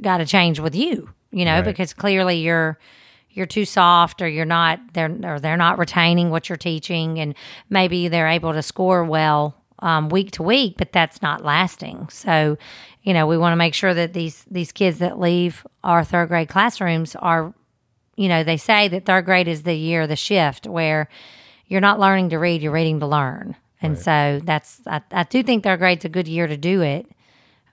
got 0.00 0.18
to 0.18 0.24
change 0.24 0.60
with 0.60 0.76
you, 0.76 1.10
you 1.32 1.44
know, 1.44 1.56
Right. 1.56 1.64
because 1.64 1.92
clearly 1.94 2.36
you're 2.36 2.78
you're 3.38 3.46
too 3.46 3.64
soft 3.64 4.20
or 4.20 4.28
you're 4.28 4.44
not 4.44 4.80
they're 4.92 5.16
or 5.24 5.38
they're 5.40 5.56
not 5.56 5.78
retaining 5.78 6.30
what 6.30 6.48
you're 6.48 6.58
teaching 6.58 7.18
and 7.20 7.34
maybe 7.70 8.08
they're 8.08 8.28
able 8.28 8.52
to 8.52 8.62
score 8.62 9.04
well 9.04 9.54
um, 9.78 10.08
week 10.08 10.32
to 10.32 10.42
week 10.42 10.74
but 10.76 10.92
that's 10.92 11.22
not 11.22 11.44
lasting. 11.44 12.08
So 12.10 12.58
you 13.02 13.14
know 13.14 13.26
we 13.26 13.38
want 13.38 13.52
to 13.52 13.56
make 13.56 13.74
sure 13.74 13.94
that 13.94 14.12
these 14.12 14.44
these 14.50 14.72
kids 14.72 14.98
that 14.98 15.18
leave 15.18 15.66
our 15.84 16.04
third 16.04 16.28
grade 16.28 16.48
classrooms 16.48 17.14
are 17.16 17.54
you 18.16 18.28
know 18.28 18.42
they 18.42 18.56
say 18.56 18.88
that 18.88 19.06
third 19.06 19.24
grade 19.24 19.48
is 19.48 19.62
the 19.62 19.74
year 19.74 20.06
the 20.06 20.16
shift 20.16 20.66
where 20.66 21.08
you're 21.66 21.80
not 21.80 22.00
learning 22.00 22.30
to 22.30 22.38
read 22.38 22.60
you're 22.60 22.72
reading 22.72 23.00
to 23.00 23.06
learn. 23.06 23.56
And 23.80 23.96
so 23.96 24.40
that's 24.42 24.80
I, 24.86 25.00
I 25.12 25.22
do 25.22 25.44
think 25.44 25.62
third 25.62 25.78
grade's 25.78 26.04
a 26.04 26.08
good 26.08 26.26
year 26.26 26.48
to 26.48 26.56
do 26.56 26.82
it. 26.82 27.06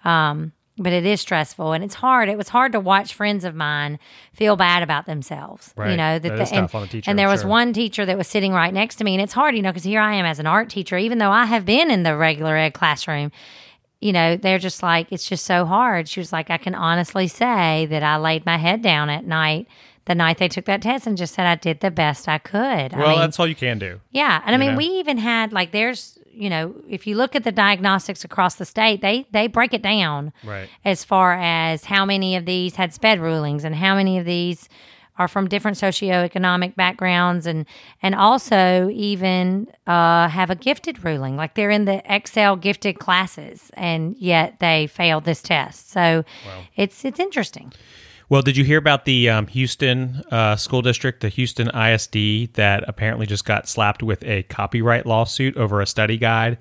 Um, 0.03 0.53
but 0.77 0.91
it 0.91 1.05
is 1.05 1.21
stressful 1.21 1.71
and 1.73 1.83
it's 1.83 1.95
hard. 1.95 2.27
It 2.29 2.37
was 2.37 2.49
hard 2.49 2.71
to 2.73 2.79
watch 2.79 3.13
friends 3.13 3.45
of 3.45 3.55
mine 3.55 3.97
feel 4.33 4.55
bad 4.57 4.83
about 4.83 5.05
themselves. 5.05 5.73
You 5.77 5.95
know 5.95 6.19
That 6.19 6.35
the- 6.35 6.41
and, 6.41 6.49
tough 6.49 6.75
on 6.75 6.83
a 6.83 6.87
teacher, 6.87 7.09
and 7.09 7.17
there 7.17 7.27
I'm 7.27 7.31
was 7.31 7.41
sure. 7.41 7.49
one 7.49 7.71
teacher 7.73 8.05
that 8.05 8.17
was 8.17 8.27
sitting 8.27 8.51
right 8.51 8.73
next 8.73 8.95
to 8.97 9.03
me, 9.03 9.13
and 9.15 9.21
it's 9.21 9.33
hard, 9.33 9.55
you 9.55 9.61
know, 9.61 9.69
because 9.71 9.83
here 9.85 10.01
I 10.01 10.15
am 10.15 10.25
as 10.25 10.39
an 10.39 10.47
art 10.47 10.69
teacher, 10.69 10.97
even 10.97 11.17
though 11.17 11.31
I 11.31 11.45
have 11.45 11.65
been 11.65 11.89
in 11.89 12.03
the 12.03 12.15
regular 12.17 12.57
ed 12.57 12.73
classroom. 12.73 13.31
You 14.01 14.11
know, 14.11 14.35
they're 14.35 14.59
just 14.59 14.83
like 14.83 15.07
it's 15.11 15.27
just 15.27 15.45
so 15.45 15.65
hard. 15.65 16.07
She 16.09 16.19
was 16.19 16.31
like, 16.33 16.49
I 16.49 16.57
can 16.57 16.75
honestly 16.75 17.27
say 17.27 17.85
that 17.87 18.03
I 18.03 18.17
laid 18.17 18.45
my 18.45 18.57
head 18.57 18.81
down 18.81 19.09
at 19.09 19.25
night 19.25 19.67
the 20.03 20.13
night 20.13 20.37
they 20.37 20.47
took 20.47 20.65
that 20.65 20.83
test 20.83 21.07
and 21.07 21.17
just 21.17 21.33
said 21.33 21.47
I 21.47 21.55
did 21.55 21.79
the 21.79 21.89
best 21.89 22.27
I 22.27 22.37
could. 22.37 22.93
I 22.93 22.97
Well, 22.99 23.09
mean, 23.11 23.19
that's 23.21 23.39
all 23.39 23.47
you 23.47 23.55
can 23.55 23.79
do. 23.79 24.01
yeah, 24.11 24.39
and 24.45 24.53
I 24.53 24.59
mean, 24.59 24.71
know? 24.73 24.77
we 24.77 24.85
even 24.85 25.17
had 25.17 25.51
like 25.53 25.71
there's 25.71 26.19
you 26.35 26.49
know 26.49 26.75
if 26.89 27.07
you 27.07 27.15
look 27.15 27.35
at 27.35 27.43
the 27.43 27.51
diagnostics 27.51 28.23
across 28.23 28.55
the 28.55 28.65
state, 28.65 29.01
they 29.01 29.25
they 29.31 29.47
break 29.47 29.73
it 29.73 29.81
down 29.81 30.33
Right. 30.43 30.69
as 30.83 31.03
far 31.03 31.33
as 31.33 31.85
how 31.85 32.05
many 32.05 32.35
of 32.35 32.45
these 32.45 32.75
had 32.75 32.93
sped 32.93 33.19
rulings 33.19 33.63
and 33.63 33.75
how 33.75 33.95
many 33.95 34.17
of 34.17 34.25
these 34.25 34.69
are 35.17 35.29
from 35.29 35.47
different 35.47 35.77
socioeconomic 35.77 36.75
backgrounds 36.75 37.45
and 37.47 37.65
and 38.01 38.13
also 38.15 38.89
even 38.91 39.65
uh, 39.87 40.27
have 40.27 40.49
a 40.49 40.55
gifted 40.55 41.05
ruling. 41.05 41.37
Like 41.37 41.55
they're 41.55 41.71
in 41.71 41.85
the 41.85 42.01
excel 42.13 42.57
gifted 42.57 42.99
classes 42.99 43.71
and 43.75 44.15
yet 44.17 44.59
they 44.59 44.87
failed 44.87 45.23
this 45.23 45.41
test. 45.41 45.89
So 45.89 46.25
it's 46.75 47.05
it's 47.05 47.19
interesting 47.19 47.71
Well, 48.27 48.41
did 48.41 48.57
you 48.57 48.63
hear 48.63 48.79
about 48.79 49.05
the 49.05 49.29
um, 49.29 49.47
Houston 49.47 50.23
uh, 50.31 50.55
school 50.55 50.81
district, 50.81 51.21
the 51.21 51.29
Houston 51.29 51.67
ISD, 51.69 52.53
that 52.55 52.83
apparently 52.87 53.27
just 53.27 53.45
got 53.45 53.67
slapped 53.67 54.01
with 54.01 54.23
a 54.23 54.43
copyright 54.43 55.05
lawsuit 55.05 55.55
over 55.57 55.79
a 55.79 55.85
study 55.85 56.17
guide, 56.17 56.57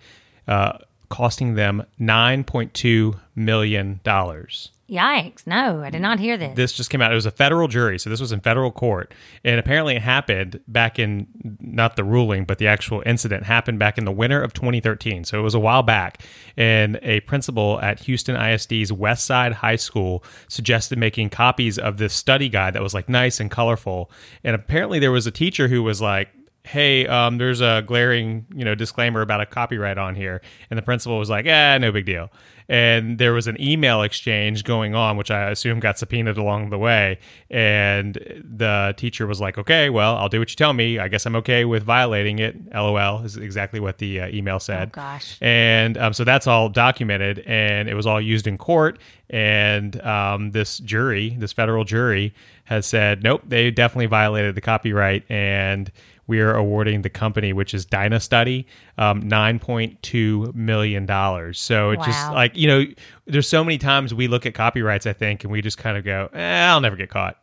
uh, 0.47 0.79
costing 1.09 1.55
them 1.55 1.85
nine 1.99 2.45
point 2.45 2.75
two 2.75 3.19
million 3.35 4.01
dollars? 4.05 4.71
Yikes. 4.95 5.47
No, 5.47 5.83
I 5.83 5.91
did 5.91 6.01
not 6.01 6.21
hear 6.21 6.37
this. 6.37 6.55
This 6.55 6.73
just 6.73 6.89
came 6.89 7.03
out. 7.03 7.11
It 7.11 7.17
was 7.17 7.27
a 7.27 7.33
federal 7.33 7.67
jury, 7.67 7.99
so 7.99 8.09
this 8.09 8.21
was 8.21 8.31
in 8.31 8.41
federal 8.41 8.71
court. 8.71 9.13
And 9.45 9.59
apparently 9.59 9.97
it 9.97 10.03
happened 10.03 10.61
back 10.69 10.99
in, 10.99 11.27
not 11.61 11.97
the 11.97 12.05
ruling, 12.05 12.45
but 12.45 12.59
the 12.59 12.69
actual 12.69 13.03
incident 13.05 13.43
happened 13.45 13.81
back 13.81 13.99
in 13.99 14.05
the 14.05 14.13
winter 14.13 14.41
of 14.41 14.53
2013. 14.53 15.25
So 15.25 15.39
it 15.39 15.43
was 15.43 15.55
a 15.55 15.61
while 15.61 15.83
back. 15.83 16.23
And 16.57 17.01
a 17.03 17.21
principal 17.21 17.81
at 17.81 18.01
Houston 18.01 18.37
ISD's 18.37 18.93
West 18.93 19.27
Side 19.27 19.55
High 19.55 19.77
School 19.77 20.23
suggested 20.49 20.97
making 20.97 21.31
copies 21.31 21.77
of 21.77 21.97
this 21.99 22.15
study 22.15 22.49
guide 22.49 22.75
that 22.75 22.83
was 22.83 22.95
like 22.95 23.09
nice 23.09 23.41
and 23.41 23.51
colorful. 23.51 24.11
And 24.45 24.55
apparently 24.55 25.01
there 25.01 25.13
was 25.13 25.27
a 25.27 25.33
teacher 25.33 25.67
who 25.67 25.83
was 25.83 26.01
like, 26.01 26.29
hey, 26.65 27.07
um, 27.07 27.39
there's 27.39 27.61
a 27.61 27.83
glaring, 27.87 28.47
you 28.55 28.65
know, 28.65 28.75
disclaimer 28.75 29.21
about 29.21 29.41
a 29.41 29.47
copyright 29.47 29.99
on 29.99 30.15
here. 30.15 30.41
And 30.71 30.79
the 30.79 30.83
principal 30.83 31.19
was 31.19 31.31
like, 31.31 31.47
eh, 31.47 31.79
no 31.79 31.93
big 31.93 32.07
deal 32.07 32.31
and 32.69 33.19
there 33.19 33.33
was 33.33 33.47
an 33.47 33.61
email 33.61 34.03
exchange 34.03 34.65
going 34.65 34.95
on, 34.95 35.17
which 35.17 35.31
I 35.31 35.51
assume 35.51 35.81
got 35.81 35.99
subpoenaed 35.99 36.39
along 36.39 36.71
the 36.71 36.79
way. 36.79 37.19
And 37.51 38.15
the 38.43 38.95
teacher 38.97 39.27
was 39.27 39.41
like, 39.41 39.59
"Okay, 39.59 39.91
well, 39.91 40.17
I'll 40.17 40.29
do 40.29 40.39
what 40.39 40.51
you 40.51 40.57
tell 40.57 40.73
me. 40.73 40.99
I 40.99 41.09
guess 41.09 41.27
I'm 41.27 41.37
okay 41.37 41.65
with 41.65 41.83
violating 41.83 42.39
it." 42.39 42.57
LOL 42.73 43.23
is 43.25 43.37
exactly 43.37 43.81
what 43.81 43.99
the 43.99 44.21
uh, 44.21 44.29
email 44.29 44.59
said. 44.59 44.89
Oh 44.89 44.97
gosh! 44.97 45.39
And 45.41 45.99
um, 45.99 46.13
so 46.13 46.25
that's 46.25 46.47
all 46.47 46.69
documented, 46.69 47.41
and 47.41 47.89
it 47.89 47.95
was 47.95 48.07
all 48.07 48.21
used 48.21 48.47
in 48.47 48.57
court. 48.57 48.99
And 49.31 50.01
um, 50.03 50.51
this 50.53 50.79
jury, 50.79 51.37
this 51.39 51.53
federal 51.53 51.85
jury, 51.85 52.35
has 52.65 52.87
said, 52.87 53.23
"Nope, 53.23 53.43
they 53.47 53.71
definitely 53.71 54.07
violated 54.07 54.55
the 54.55 54.61
copyright." 54.63 55.31
And 55.31 55.93
we 56.27 56.41
are 56.41 56.55
awarding 56.55 57.03
the 57.03 57.11
company, 57.11 57.53
which 57.53 57.75
is 57.75 57.87
Dynastudy, 57.87 58.65
um, 58.99 59.23
$9.2 59.23 60.55
million. 60.55 61.07
So 61.55 61.91
it's 61.91 62.01
wow. 62.01 62.07
just 62.07 62.33
like, 62.33 62.57
you 62.57 62.67
know, 62.67 62.85
there's 63.27 63.49
so 63.49 63.63
many 63.63 63.79
times 63.79 64.15
we 64.15 64.29
look 64.29 64.47
at 64.47 64.55
copyrights, 64.55 65.07
I 65.07 65.13
think, 65.13 65.45
and 65.45 65.53
we 65.53 65.61
just 65.63 65.79
kind 65.79 65.97
of 65.97 66.05
go, 66.05 66.31
eh, 66.33 66.67
I'll 66.67 66.81
never 66.81 66.97
get 66.97 67.11
caught. 67.11 67.39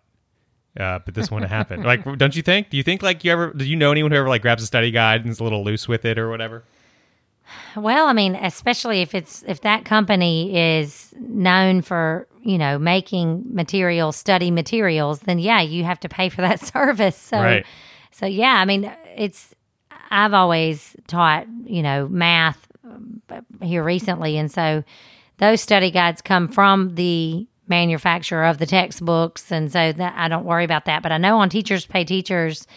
Uh, 0.79 0.99
but 1.03 1.13
this 1.13 1.29
one 1.29 1.43
happened. 1.43 1.83
like, 1.85 2.03
don't 2.17 2.35
you 2.35 2.41
think? 2.41 2.69
Do 2.69 2.77
you 2.77 2.83
think 2.83 3.03
like 3.03 3.23
you 3.23 3.31
ever? 3.31 3.51
Do 3.51 3.65
you 3.65 3.75
know 3.75 3.91
anyone 3.91 4.11
who 4.11 4.17
ever 4.17 4.29
like 4.29 4.41
grabs 4.41 4.63
a 4.63 4.65
study 4.65 4.89
guide 4.89 5.21
and 5.21 5.29
is 5.29 5.39
a 5.39 5.43
little 5.43 5.63
loose 5.65 5.87
with 5.87 6.05
it 6.05 6.17
or 6.17 6.29
whatever? 6.29 6.63
Well, 7.75 8.07
I 8.07 8.13
mean, 8.13 8.35
especially 8.35 9.01
if 9.01 9.13
it's 9.13 9.43
if 9.47 9.61
that 9.61 9.85
company 9.85 10.57
is 10.57 11.13
known 11.19 11.81
for 11.81 12.27
you 12.41 12.57
know 12.57 12.79
making 12.79 13.43
materials, 13.53 14.15
study 14.15 14.51
materials, 14.51 15.19
then 15.21 15.39
yeah, 15.39 15.61
you 15.61 15.83
have 15.83 15.99
to 16.01 16.09
pay 16.09 16.29
for 16.29 16.41
that 16.41 16.59
service. 16.65 17.17
So 17.17 17.37
right. 17.37 17.65
So 18.11 18.25
yeah, 18.25 18.53
I 18.53 18.65
mean, 18.65 18.91
it's 19.15 19.53
I've 20.09 20.33
always 20.33 20.95
taught 21.07 21.47
you 21.63 21.81
know 21.81 22.07
math 22.07 22.67
uh, 23.29 23.41
here 23.61 23.83
recently, 23.83 24.37
and 24.37 24.51
so 24.51 24.83
those 25.37 25.61
study 25.61 25.91
guides 25.91 26.21
come 26.21 26.47
from 26.47 26.95
the 26.95 27.47
manufacturer 27.67 28.45
of 28.45 28.57
the 28.57 28.65
textbooks, 28.65 29.51
and 29.51 29.71
so 29.71 29.91
that 29.93 30.13
I 30.17 30.27
don't 30.27 30.45
worry 30.45 30.65
about 30.65 30.85
that. 30.85 31.01
But 31.01 31.11
I 31.11 31.17
know 31.17 31.39
on 31.39 31.49
Teachers 31.49 31.85
Pay 31.85 32.03
Teachers, 32.03 32.67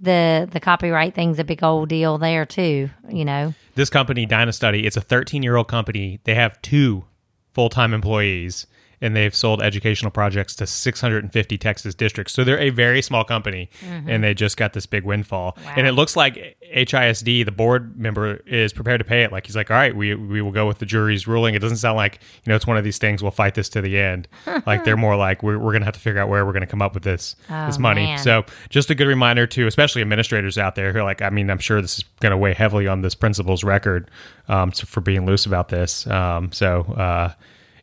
the 0.00 0.48
the 0.50 0.60
copyright 0.60 1.14
thing's 1.14 1.38
a 1.38 1.44
big 1.44 1.62
old 1.62 1.88
deal 1.88 2.18
there 2.18 2.44
too. 2.44 2.90
You 3.08 3.24
know, 3.24 3.54
this 3.74 3.90
company 3.90 4.26
Dynastudy, 4.26 4.84
it's 4.84 4.96
a 4.96 5.00
13 5.00 5.42
year 5.42 5.56
old 5.56 5.68
company. 5.68 6.20
They 6.24 6.34
have 6.34 6.60
two 6.62 7.04
full 7.52 7.68
time 7.68 7.94
employees 7.94 8.66
and 9.00 9.14
they've 9.16 9.34
sold 9.34 9.62
educational 9.62 10.10
projects 10.10 10.54
to 10.56 10.66
650 10.66 11.58
Texas 11.58 11.94
districts. 11.94 12.32
So 12.32 12.44
they're 12.44 12.58
a 12.58 12.70
very 12.70 13.02
small 13.02 13.24
company, 13.24 13.70
mm-hmm. 13.80 14.08
and 14.08 14.24
they 14.24 14.34
just 14.34 14.56
got 14.56 14.72
this 14.72 14.86
big 14.86 15.04
windfall. 15.04 15.56
Wow. 15.64 15.74
And 15.76 15.86
it 15.86 15.92
looks 15.92 16.16
like 16.16 16.56
HISD, 16.74 17.44
the 17.44 17.52
board 17.52 17.98
member, 17.98 18.36
is 18.46 18.72
prepared 18.72 19.00
to 19.00 19.04
pay 19.04 19.22
it. 19.22 19.32
Like 19.32 19.46
he's 19.46 19.56
like, 19.56 19.70
all 19.70 19.76
right, 19.76 19.94
we 19.94 20.14
we 20.14 20.42
will 20.42 20.52
go 20.52 20.66
with 20.66 20.78
the 20.78 20.86
jury's 20.86 21.26
ruling. 21.26 21.54
It 21.54 21.60
doesn't 21.60 21.78
sound 21.78 21.96
like 21.96 22.20
you 22.44 22.50
know 22.50 22.56
it's 22.56 22.66
one 22.66 22.76
of 22.76 22.84
these 22.84 22.98
things. 22.98 23.22
We'll 23.22 23.32
fight 23.32 23.54
this 23.54 23.68
to 23.70 23.80
the 23.80 23.98
end. 23.98 24.28
like 24.66 24.84
they're 24.84 24.96
more 24.96 25.16
like 25.16 25.42
we're, 25.42 25.58
we're 25.58 25.72
gonna 25.72 25.84
have 25.84 25.94
to 25.94 26.00
figure 26.00 26.20
out 26.20 26.28
where 26.28 26.44
we're 26.44 26.52
gonna 26.52 26.66
come 26.66 26.82
up 26.82 26.94
with 26.94 27.02
this 27.02 27.36
oh, 27.50 27.66
this 27.66 27.78
money. 27.78 28.04
Man. 28.04 28.18
So 28.18 28.44
just 28.68 28.90
a 28.90 28.94
good 28.94 29.06
reminder 29.08 29.46
to 29.48 29.66
especially 29.66 30.02
administrators 30.02 30.58
out 30.58 30.74
there 30.74 30.92
who 30.92 31.00
are 31.00 31.04
like, 31.04 31.22
I 31.22 31.30
mean, 31.30 31.50
I'm 31.50 31.58
sure 31.58 31.80
this 31.80 31.98
is 31.98 32.04
gonna 32.20 32.38
weigh 32.38 32.54
heavily 32.54 32.86
on 32.86 33.02
this 33.02 33.14
principal's 33.14 33.64
record 33.64 34.10
um, 34.48 34.70
for 34.70 35.00
being 35.00 35.26
loose 35.26 35.46
about 35.46 35.68
this. 35.68 36.06
Um, 36.06 36.52
so 36.52 36.82
uh, 36.96 37.32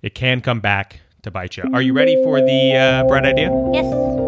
it 0.01 0.15
can 0.15 0.41
come 0.41 0.59
back 0.59 1.01
to 1.23 1.31
bite 1.31 1.57
you. 1.57 1.63
Are 1.73 1.81
you 1.81 1.93
ready 1.93 2.15
for 2.23 2.41
the 2.41 2.75
uh, 2.75 3.03
bright 3.07 3.25
idea? 3.25 3.49
Yes. 3.73 4.21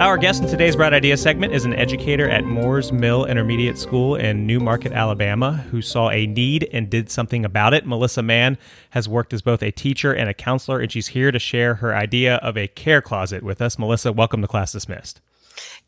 Our 0.00 0.16
guest 0.16 0.42
in 0.42 0.48
today's 0.48 0.76
Bright 0.76 0.94
Idea 0.94 1.14
segment 1.18 1.52
is 1.52 1.66
an 1.66 1.74
educator 1.74 2.26
at 2.26 2.44
Moores 2.44 2.90
Mill 2.90 3.26
Intermediate 3.26 3.76
School 3.76 4.16
in 4.16 4.46
New 4.46 4.58
Market, 4.58 4.92
Alabama, 4.92 5.58
who 5.70 5.82
saw 5.82 6.08
a 6.08 6.26
need 6.26 6.66
and 6.72 6.88
did 6.88 7.10
something 7.10 7.44
about 7.44 7.74
it. 7.74 7.86
Melissa 7.86 8.22
Mann 8.22 8.56
has 8.90 9.10
worked 9.10 9.34
as 9.34 9.42
both 9.42 9.62
a 9.62 9.70
teacher 9.70 10.14
and 10.14 10.30
a 10.30 10.32
counselor, 10.32 10.80
and 10.80 10.90
she's 10.90 11.08
here 11.08 11.30
to 11.30 11.38
share 11.38 11.74
her 11.74 11.94
idea 11.94 12.36
of 12.36 12.56
a 12.56 12.66
care 12.66 13.02
closet 13.02 13.42
with 13.42 13.60
us. 13.60 13.78
Melissa, 13.78 14.10
welcome 14.10 14.40
to 14.40 14.48
Class 14.48 14.72
Dismissed. 14.72 15.20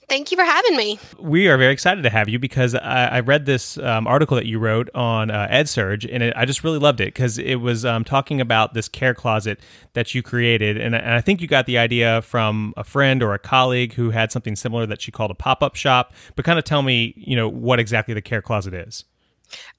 Thank 0.09 0.30
you 0.30 0.37
for 0.37 0.44
having 0.44 0.76
me. 0.76 0.99
We 1.18 1.49
are 1.49 1.56
very 1.56 1.73
excited 1.73 2.02
to 2.02 2.11
have 2.11 2.28
you 2.28 2.38
because 2.38 2.75
I, 2.75 3.06
I 3.06 3.21
read 3.21 3.47
this 3.47 3.78
um, 3.78 4.06
article 4.06 4.37
that 4.37 4.47
you 4.47 4.59
wrote 4.59 4.90
on 4.94 5.30
uh, 5.30 5.49
EdSurge, 5.50 6.09
and 6.12 6.23
it, 6.23 6.35
I 6.37 6.44
just 6.44 6.64
really 6.64 6.78
loved 6.78 7.00
it 7.00 7.06
because 7.06 7.38
it 7.38 7.56
was 7.56 7.85
um, 7.85 8.04
talking 8.04 8.40
about 8.40 8.75
this 8.75 8.88
care 8.88 9.14
closet 9.14 9.61
that 9.94 10.14
you 10.14 10.23
created, 10.23 10.76
and, 10.76 10.94
and, 10.94 11.12
I 11.12 11.21
think 11.21 11.40
you 11.40 11.47
got 11.47 11.66
the 11.66 11.78
idea 11.78 12.23
from 12.23 12.75
a 12.76 12.85
friend 12.85 13.23
or 13.23 13.35
a 13.35 13.38
colleague 13.38 13.94
who 13.94 14.11
had 14.11 14.32
something 14.32 14.56
similar 14.56 14.87
that 14.87 15.00
she 15.00 15.11
called 15.11 15.30
a 15.30 15.35
pop 15.35 15.62
up 15.62 15.76
shop. 15.76 16.12
But 16.37 16.44
kind 16.44 16.59
of 16.59 16.64
tell 16.64 16.82
me, 16.82 17.14
you 17.16 17.37
know, 17.37 17.49
what 17.49 17.78
exactly 17.78 18.14
the 18.14 18.23
care 18.23 18.42
closet 18.42 18.75
is 18.75 19.04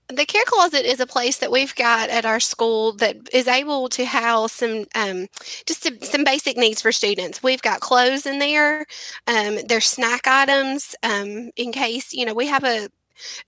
the 0.09 0.25
care 0.25 0.43
closet 0.45 0.85
is 0.85 0.99
a 0.99 1.07
place 1.07 1.37
that 1.37 1.51
we've 1.51 1.73
got 1.75 2.09
at 2.09 2.25
our 2.25 2.39
school 2.39 2.93
that 2.93 3.15
is 3.31 3.47
able 3.47 3.89
to 3.89 4.05
house 4.05 4.53
some 4.53 4.85
um, 4.95 5.27
just 5.65 5.83
some, 5.83 6.01
some, 6.01 6.23
basic 6.23 6.57
needs 6.57 6.81
for 6.81 6.91
students. 6.91 7.41
We've 7.41 7.61
got 7.61 7.79
clothes 7.79 8.25
in 8.25 8.39
there. 8.39 8.85
Um, 9.27 9.59
there's 9.67 9.85
snack 9.85 10.27
items 10.27 10.95
um, 11.03 11.51
in 11.55 11.71
case 11.71 12.13
you 12.13 12.25
know 12.25 12.33
we 12.33 12.47
have 12.47 12.63
a 12.63 12.89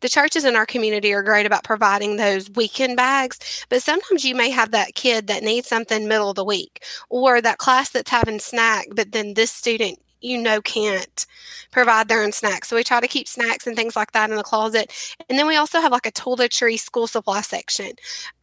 the 0.01 0.09
churches 0.09 0.45
in 0.45 0.55
our 0.55 0.65
community 0.65 1.11
are 1.13 1.23
great 1.23 1.45
about 1.45 1.63
providing 1.63 2.15
those 2.15 2.49
weekend 2.51 2.95
bags, 2.95 3.65
but 3.69 3.81
sometimes 3.81 4.23
you 4.23 4.35
may 4.35 4.49
have 4.49 4.71
that 4.71 4.95
kid 4.95 5.27
that 5.27 5.43
needs 5.43 5.67
something 5.67 6.07
middle 6.07 6.29
of 6.29 6.35
the 6.35 6.45
week 6.45 6.83
or 7.09 7.41
that 7.41 7.57
class 7.57 7.89
that's 7.89 8.11
having 8.11 8.39
snack, 8.39 8.85
but 8.93 9.11
then 9.11 9.33
this 9.33 9.51
student 9.51 9.99
you 10.25 10.37
know 10.37 10.61
can't 10.61 11.25
provide 11.71 12.07
their 12.07 12.23
own 12.23 12.31
snacks. 12.31 12.69
So 12.69 12.75
we 12.75 12.83
try 12.83 13.01
to 13.01 13.07
keep 13.07 13.27
snacks 13.27 13.67
and 13.67 13.75
things 13.75 13.97
like 13.97 14.13
that 14.13 14.29
in 14.29 14.37
the 14.37 14.43
closet. 14.43 14.91
And 15.29 15.37
then 15.37 15.45
we 15.45 15.57
also 15.57 15.81
have 15.81 15.91
like 15.91 16.05
a 16.05 16.11
toiletry 16.11 16.79
school 16.79 17.05
supply 17.05 17.41
section, 17.41 17.91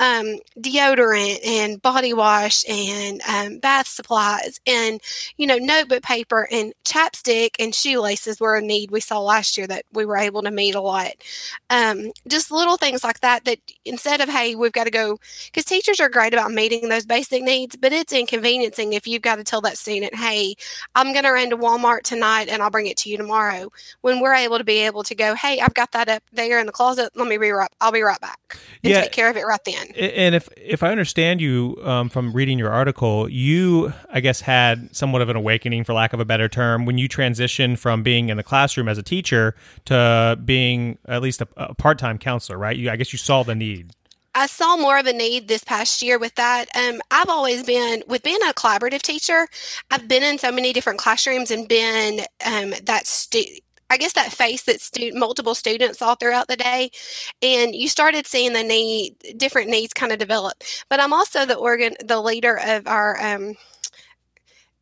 um, 0.00 0.38
deodorant 0.58 1.38
and 1.46 1.80
body 1.80 2.12
wash 2.12 2.62
and 2.68 3.22
um, 3.22 3.58
bath 3.58 3.86
supplies 3.86 4.60
and, 4.66 5.00
you 5.38 5.46
know, 5.46 5.56
notebook 5.56 6.02
paper 6.02 6.46
and 6.50 6.74
chapstick 6.84 7.52
and 7.58 7.74
shoelaces 7.74 8.38
were 8.38 8.56
a 8.56 8.60
need 8.60 8.90
we 8.90 9.00
saw 9.00 9.18
last 9.18 9.56
year 9.56 9.66
that 9.66 9.86
we 9.92 10.04
were 10.04 10.18
able 10.18 10.42
to 10.42 10.50
meet 10.50 10.74
a 10.74 10.80
lot. 10.80 11.12
Um, 11.70 12.12
just 12.28 12.50
little 12.50 12.76
things 12.76 13.02
like 13.02 13.20
that, 13.20 13.46
that 13.46 13.58
instead 13.86 14.20
of, 14.20 14.28
hey, 14.28 14.54
we've 14.54 14.72
got 14.72 14.84
to 14.84 14.90
go, 14.90 15.18
because 15.46 15.64
teachers 15.64 16.00
are 16.00 16.10
great 16.10 16.34
about 16.34 16.52
meeting 16.52 16.90
those 16.90 17.06
basic 17.06 17.42
needs, 17.42 17.76
but 17.76 17.94
it's 17.94 18.12
inconveniencing 18.12 18.92
if 18.92 19.06
you've 19.06 19.22
got 19.22 19.36
to 19.36 19.44
tell 19.44 19.62
that 19.62 19.78
student, 19.78 20.14
hey, 20.14 20.54
I'm 20.94 21.12
going 21.12 21.24
to 21.24 21.32
run 21.32 21.48
to 21.48 21.56
Walmart 21.56 21.71
tonight 22.04 22.48
and 22.48 22.62
I'll 22.62 22.70
bring 22.70 22.86
it 22.86 22.96
to 22.98 23.10
you 23.10 23.16
tomorrow. 23.16 23.70
When 24.00 24.20
we're 24.20 24.34
able 24.34 24.58
to 24.58 24.64
be 24.64 24.80
able 24.80 25.02
to 25.04 25.14
go, 25.14 25.34
hey, 25.34 25.60
I've 25.60 25.74
got 25.74 25.92
that 25.92 26.08
up 26.08 26.22
there 26.32 26.58
in 26.58 26.66
the 26.66 26.72
closet. 26.72 27.12
Let 27.14 27.28
me 27.28 27.36
right. 27.36 27.70
I'll 27.80 27.92
be 27.92 28.02
right 28.02 28.20
back 28.20 28.58
and 28.84 28.92
yeah, 28.92 29.02
take 29.02 29.12
care 29.12 29.30
of 29.30 29.36
it 29.36 29.46
right 29.46 29.62
then. 29.64 29.92
And 29.96 30.34
if 30.34 30.48
if 30.56 30.82
I 30.82 30.90
understand 30.90 31.40
you 31.40 31.78
um, 31.82 32.08
from 32.08 32.32
reading 32.32 32.58
your 32.58 32.70
article, 32.70 33.28
you 33.28 33.92
I 34.12 34.20
guess 34.20 34.40
had 34.40 34.94
somewhat 34.94 35.22
of 35.22 35.28
an 35.28 35.36
awakening, 35.36 35.84
for 35.84 35.92
lack 35.92 36.12
of 36.12 36.20
a 36.20 36.24
better 36.24 36.48
term, 36.48 36.84
when 36.84 36.98
you 36.98 37.08
transitioned 37.08 37.78
from 37.78 38.02
being 38.02 38.28
in 38.28 38.36
the 38.36 38.42
classroom 38.42 38.88
as 38.88 38.98
a 38.98 39.02
teacher 39.02 39.54
to 39.86 40.38
being 40.44 40.98
at 41.06 41.22
least 41.22 41.40
a, 41.42 41.48
a 41.56 41.74
part 41.74 41.98
time 41.98 42.18
counselor, 42.18 42.58
right? 42.58 42.76
You, 42.76 42.90
I 42.90 42.96
guess 42.96 43.12
you 43.12 43.18
saw 43.18 43.42
the 43.42 43.54
need. 43.54 43.92
I 44.34 44.46
saw 44.46 44.76
more 44.76 44.98
of 44.98 45.06
a 45.06 45.12
need 45.12 45.48
this 45.48 45.64
past 45.64 46.00
year 46.02 46.18
with 46.18 46.34
that. 46.36 46.66
Um, 46.74 47.00
I've 47.10 47.28
always 47.28 47.64
been 47.64 48.02
with 48.06 48.22
being 48.22 48.38
a 48.48 48.54
collaborative 48.54 49.02
teacher. 49.02 49.46
I've 49.90 50.08
been 50.08 50.22
in 50.22 50.38
so 50.38 50.50
many 50.50 50.72
different 50.72 50.98
classrooms 50.98 51.50
and 51.50 51.68
been 51.68 52.20
um, 52.46 52.72
that 52.84 53.06
stu- 53.06 53.58
I 53.90 53.98
guess 53.98 54.14
that 54.14 54.32
face 54.32 54.62
that 54.62 54.80
stu- 54.80 55.12
multiple 55.14 55.54
students 55.54 55.98
saw 55.98 56.14
throughout 56.14 56.48
the 56.48 56.56
day, 56.56 56.90
and 57.42 57.74
you 57.74 57.88
started 57.88 58.26
seeing 58.26 58.54
the 58.54 58.62
need, 58.64 59.16
different 59.36 59.68
needs 59.68 59.92
kind 59.92 60.12
of 60.12 60.18
develop. 60.18 60.54
But 60.88 60.98
I'm 61.00 61.12
also 61.12 61.44
the 61.44 61.56
organ, 61.56 61.94
the 62.02 62.20
leader 62.22 62.58
of 62.64 62.86
our 62.86 63.20
um, 63.22 63.54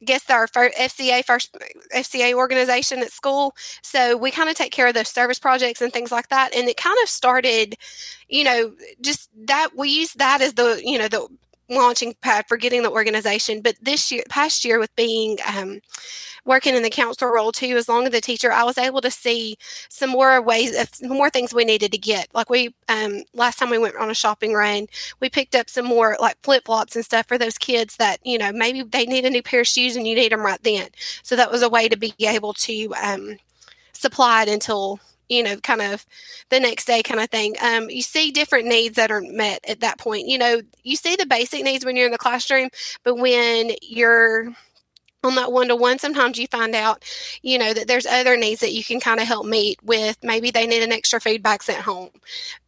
guess 0.05 0.29
our 0.31 0.47
FCA 0.47 1.25
first 1.25 1.57
FCA 1.95 2.35
organization 2.35 3.01
at 3.01 3.13
school. 3.13 3.55
So 3.83 4.17
we 4.17 4.31
kind 4.31 4.49
of 4.49 4.57
take 4.57 4.73
care 4.73 4.87
of 4.87 4.95
those 4.95 5.09
service 5.09 5.39
projects 5.39 5.81
and 5.81 5.93
things 5.93 6.13
like 6.13 6.29
that. 6.29 6.55
And 6.55 6.69
it 6.69 6.77
kind 6.77 6.97
of 7.03 7.09
started, 7.09 7.77
you 8.29 8.45
know, 8.45 8.73
just 9.01 9.29
that 9.47 9.71
we 9.77 9.91
use 9.91 10.15
that 10.15 10.41
as 10.41 10.55
the, 10.55 10.81
you 10.85 10.99
know, 10.99 11.09
the 11.09 11.29
launching 11.71 12.15
pad 12.21 12.47
for 12.49 12.57
getting 12.57 12.83
the 12.83 12.91
organization. 12.91 13.61
But 13.61 13.77
this 13.81 14.11
year, 14.11 14.23
past 14.29 14.65
year, 14.65 14.79
with 14.79 14.95
being 14.97 15.39
um, 15.47 15.81
working 16.45 16.75
in 16.75 16.83
the 16.83 16.91
counselor 16.91 17.33
role 17.33 17.53
too, 17.53 17.77
as 17.77 17.89
long 17.89 18.07
as 18.07 18.13
the 18.13 18.21
teacher, 18.21 18.53
I 18.53 18.65
was 18.65 18.77
able 18.77 19.01
to 19.01 19.11
see 19.11 19.57
some 19.89 20.11
more 20.11 20.43
ways, 20.43 20.77
some 20.93 21.09
more 21.09 21.31
things 21.31 21.55
we 21.55 21.65
needed 21.65 21.93
to 21.93 21.99
get. 21.99 22.29
Like 22.35 22.51
we, 22.51 22.75
um, 22.89 23.23
last 23.35 23.59
time 23.59 23.71
we 23.71 23.79
went 23.79 23.97
on 23.97 24.11
a 24.11 24.15
shopping 24.15 24.53
run, 24.53 24.87
we 25.21 25.31
picked 25.31 25.55
up 25.55 25.71
some 25.71 25.87
more 25.87 26.17
like 26.21 26.37
flip 26.43 26.65
flops 26.67 26.97
and 26.97 27.05
stuff 27.05 27.27
for 27.27 27.39
those 27.39 27.59
kids 27.59 27.97
that 27.97 28.19
you 28.25 28.39
know 28.39 28.53
maybe 28.53 28.83
they 28.83 29.07
need 29.07 29.25
a 29.25 29.31
new 29.31 29.43
pair 29.43 29.61
of 29.61 29.69
shoes 29.69 29.97
and 29.97 30.07
you 30.07 30.15
need 30.15 30.33
them 30.33 30.41
right 30.41 30.63
then. 30.63 30.89
So 31.23 31.37
that 31.37 31.51
was 31.51 31.63
a 31.63 31.69
way 31.69 31.89
to 31.89 31.97
be 31.97 32.15
able 32.21 32.53
to 32.55 32.95
um, 33.03 33.37
supply 33.93 34.43
it 34.43 34.49
until 34.49 35.01
you 35.31 35.43
know, 35.43 35.57
kind 35.59 35.81
of 35.81 36.05
the 36.51 36.61
next 36.61 36.85
day 36.85 37.03
kind 37.03 37.21
of 37.21 37.31
thing. 37.31 37.55
Um, 37.63 37.89
you 37.89 38.03
see 38.03 38.31
different 38.31 38.67
needs 38.67 38.97
that 38.97 39.11
are 39.11 39.23
met 39.23 39.65
at 39.67 39.81
that 39.81 39.99
point. 39.99 40.27
You 40.27 40.37
know, 40.37 40.61
you 40.83 40.97
see 40.97 41.17
the 41.17 41.27
basic 41.27 41.65
needs 41.65 41.85
when 41.85 41.97
you're 41.97 42.07
in 42.07 42.13
the 42.13 42.19
classroom, 42.19 42.69
but 43.05 43.17
when 43.17 43.71
you're 43.81 44.53
on 45.23 45.35
that 45.35 45.53
one 45.53 45.69
to 45.69 45.77
one, 45.77 45.99
sometimes 45.99 46.39
you 46.39 46.47
find 46.47 46.75
out, 46.75 47.05
you 47.43 47.59
know, 47.59 47.75
that 47.75 47.87
there's 47.87 48.07
other 48.07 48.37
needs 48.37 48.61
that 48.61 48.73
you 48.73 48.83
can 48.83 49.01
kind 49.01 49.21
of 49.21 49.27
help 49.27 49.47
meet 49.47 49.83
with. 49.83 50.17
Maybe 50.23 50.51
they 50.51 50.67
need 50.67 50.83
an 50.83 50.93
extra 50.93 51.21
box 51.39 51.69
at 51.69 51.83
home, 51.83 52.11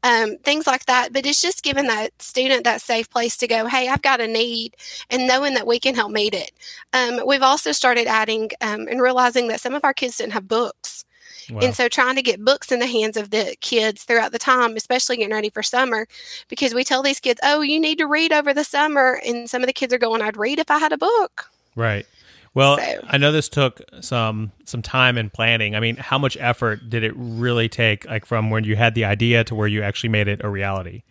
um, 0.02 0.37
things 0.45 0.66
like 0.66 0.85
that. 0.87 1.12
But 1.12 1.26
it's 1.26 1.40
just 1.40 1.62
giving 1.62 1.87
that 1.87 2.11
student 2.21 2.64
that 2.64 2.83
safe 2.83 3.09
place 3.09 3.37
to 3.38 3.47
go, 3.47 3.66
hey, 3.66 3.88
I've 3.88 4.02
got 4.02 4.21
a 4.21 4.28
need, 4.28 4.76
and 5.11 5.26
knowing 5.26 5.54
that 5.54 5.66
we 5.66 5.81
can 5.81 5.95
help 5.95 6.12
meet 6.12 6.35
it. 6.35 6.52
Um, 6.92 7.21
we've 7.26 7.42
also 7.42 7.73
started 7.73 8.07
adding 8.07 8.50
um, 8.61 8.87
and 8.88 9.00
realizing 9.00 9.49
that 9.49 9.61
some 9.61 9.75
of 9.75 9.85
our 9.85 9.95
kids 9.95 10.19
didn't 10.19 10.35
have 10.35 10.47
books. 10.47 11.04
Wow. 11.52 11.61
And 11.62 11.75
so 11.75 11.88
trying 11.88 12.16
to 12.16 12.23
get 12.23 12.44
books 12.44 12.73
in 12.73 12.78
the 12.78 12.87
hands 12.87 13.16
of 13.16 13.30
the 13.30 13.56
kids 13.61 14.04
throughout 14.04 14.32
the 14.32 14.38
time, 14.38 14.76
especially 14.76 15.18
getting 15.18 15.35
ready 15.35 15.50
for 15.50 15.62
summer, 15.62 16.06
because 16.49 16.75
we 16.75 16.85
tell 16.85 17.02
these 17.02 17.21
kids, 17.21 17.40
oh, 17.42 17.61
you 17.61 17.78
need 17.78 17.99
to 17.99 18.06
read 18.06 18.32
over 18.32 18.54
the 18.54 18.64
summer. 18.64 19.21
And 19.26 19.49
some 19.50 19.62
of 19.62 19.66
the 19.66 19.73
kids 19.73 19.92
are 19.92 19.99
going, 19.99 20.23
I'd 20.23 20.37
read 20.37 20.59
if 20.59 20.71
I 20.71 20.78
had 20.78 20.92
a 20.92 20.99
book. 20.99 21.50
Right. 21.76 22.06
Well, 22.54 22.76
so. 22.76 23.00
I 23.09 23.16
know 23.16 23.32
this 23.32 23.49
took 23.49 23.80
some 24.00 24.52
some 24.66 24.82
time 24.82 25.16
and 25.16 25.32
planning. 25.32 25.75
I 25.75 25.80
mean, 25.80 25.97
how 25.97 26.18
much 26.18 26.37
effort 26.38 26.90
did 26.90 27.02
it 27.02 27.14
really 27.16 27.68
take, 27.68 28.04
like 28.06 28.26
from 28.26 28.50
when 28.50 28.64
you 28.64 28.76
had 28.76 28.94
the 28.94 29.06
idea 29.06 29.42
to 29.44 29.54
where 29.54 29.68
you 29.68 29.82
actually 29.82 30.11
made 30.11 30.28
it 30.28 30.42
a 30.44 30.50
reality? 30.50 31.02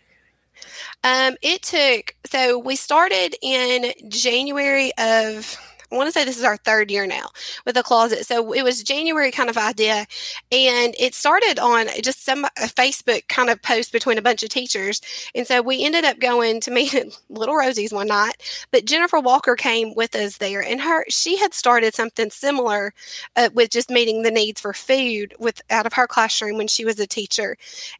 Um, 1.02 1.36
it 1.42 1.62
took 1.62 2.14
so 2.26 2.58
we 2.58 2.76
started 2.76 3.34
in 3.42 3.92
January 4.08 4.92
of 4.98 5.56
I 5.92 5.96
want 5.96 6.08
to 6.08 6.12
say 6.12 6.24
this 6.24 6.38
is 6.38 6.44
our 6.44 6.56
third 6.56 6.90
year 6.90 7.06
now 7.06 7.28
with 7.66 7.74
the 7.74 7.82
closet. 7.82 8.26
So 8.26 8.52
it 8.52 8.62
was 8.62 8.82
January 8.82 9.30
kind 9.30 9.50
of 9.50 9.58
idea, 9.58 10.06
and 10.50 10.94
it 10.98 11.14
started 11.14 11.58
on 11.58 11.88
just 12.02 12.24
some 12.24 12.44
a 12.44 12.66
Facebook 12.66 13.28
kind 13.28 13.50
of 13.50 13.60
post 13.62 13.92
between 13.92 14.18
a 14.18 14.22
bunch 14.22 14.42
of 14.42 14.48
teachers. 14.48 15.00
And 15.34 15.46
so 15.46 15.60
we 15.60 15.84
ended 15.84 16.04
up 16.04 16.18
going 16.18 16.60
to 16.62 16.70
meet 16.70 16.94
Little 17.28 17.56
Rosie's 17.56 17.92
one 17.92 18.08
night. 18.08 18.66
But 18.70 18.86
Jennifer 18.86 19.20
Walker 19.20 19.54
came 19.54 19.94
with 19.94 20.14
us 20.14 20.38
there, 20.38 20.62
and 20.62 20.80
her 20.80 21.04
she 21.08 21.36
had 21.36 21.52
started 21.54 21.94
something 21.94 22.30
similar 22.30 22.94
uh, 23.36 23.50
with 23.54 23.70
just 23.70 23.90
meeting 23.90 24.22
the 24.22 24.30
needs 24.30 24.60
for 24.60 24.72
food 24.72 25.34
with 25.38 25.60
out 25.70 25.86
of 25.86 25.92
her 25.92 26.06
classroom 26.06 26.56
when 26.56 26.68
she 26.68 26.84
was 26.84 26.98
a 26.98 27.06
teacher. 27.06 27.56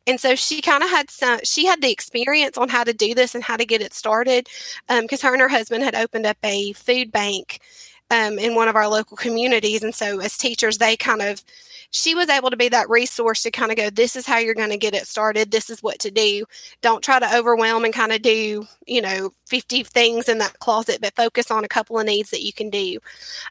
And 0.07 0.19
so 0.19 0.35
she 0.35 0.63
kind 0.63 0.83
of 0.83 0.91
had 0.91 1.11
some 1.11 1.41
she 1.45 1.67
had 1.67 1.83
the 1.83 1.91
experience 1.91 2.57
on 2.57 2.69
how 2.69 2.85
to 2.85 2.93
do 2.95 3.15
this 3.15 3.35
and 3.35 3.45
how 3.45 3.57
to 3.57 3.67
get 3.67 3.83
it 3.83 3.93
started 3.93 4.49
because 4.89 5.25
um, 5.25 5.29
her 5.29 5.35
and 5.35 5.43
her 5.43 5.49
husband 5.49 5.85
had 5.85 5.95
opened 5.95 6.27
up 6.27 6.39
a 6.43 6.73
food 6.73 7.13
bank 7.13 7.61
um, 8.13 8.39
in 8.39 8.55
one 8.55 8.69
of 8.69 8.77
our 8.77 8.87
local 8.87 9.17
communities. 9.17 9.83
And 9.83 9.95
so, 9.95 10.21
as 10.21 10.37
teachers, 10.37 10.79
they 10.79 10.97
kind 10.97 11.23
of 11.23 11.43
she 11.93 12.15
was 12.15 12.31
able 12.31 12.49
to 12.49 12.57
be 12.57 12.71
that 12.71 12.89
resource 12.89 13.43
to 13.43 13.51
kind 13.51 13.71
of 13.71 13.77
go, 13.77 13.91
this 13.91 14.17
is 14.17 14.25
how 14.27 14.39
you're 14.39 14.55
going 14.55 14.71
to 14.71 14.79
get 14.79 14.95
it 14.95 15.07
started. 15.07 15.51
This 15.51 15.69
is 15.69 15.83
what 15.83 15.99
to 16.01 16.11
do. 16.11 16.47
Don't 16.81 17.05
try 17.05 17.19
to 17.21 17.37
overwhelm 17.37 17.85
and 17.85 17.93
kind 17.93 18.13
of 18.13 18.23
do, 18.23 18.67
you 18.87 19.03
know, 19.03 19.31
50 19.45 19.83
things 19.83 20.27
in 20.27 20.39
that 20.39 20.59
closet, 20.59 21.03
but 21.03 21.15
focus 21.15 21.51
on 21.51 21.65
a 21.65 21.69
couple 21.69 21.99
of 21.99 22.07
needs 22.07 22.31
that 22.31 22.43
you 22.43 22.53
can 22.55 22.71
do. 22.71 22.99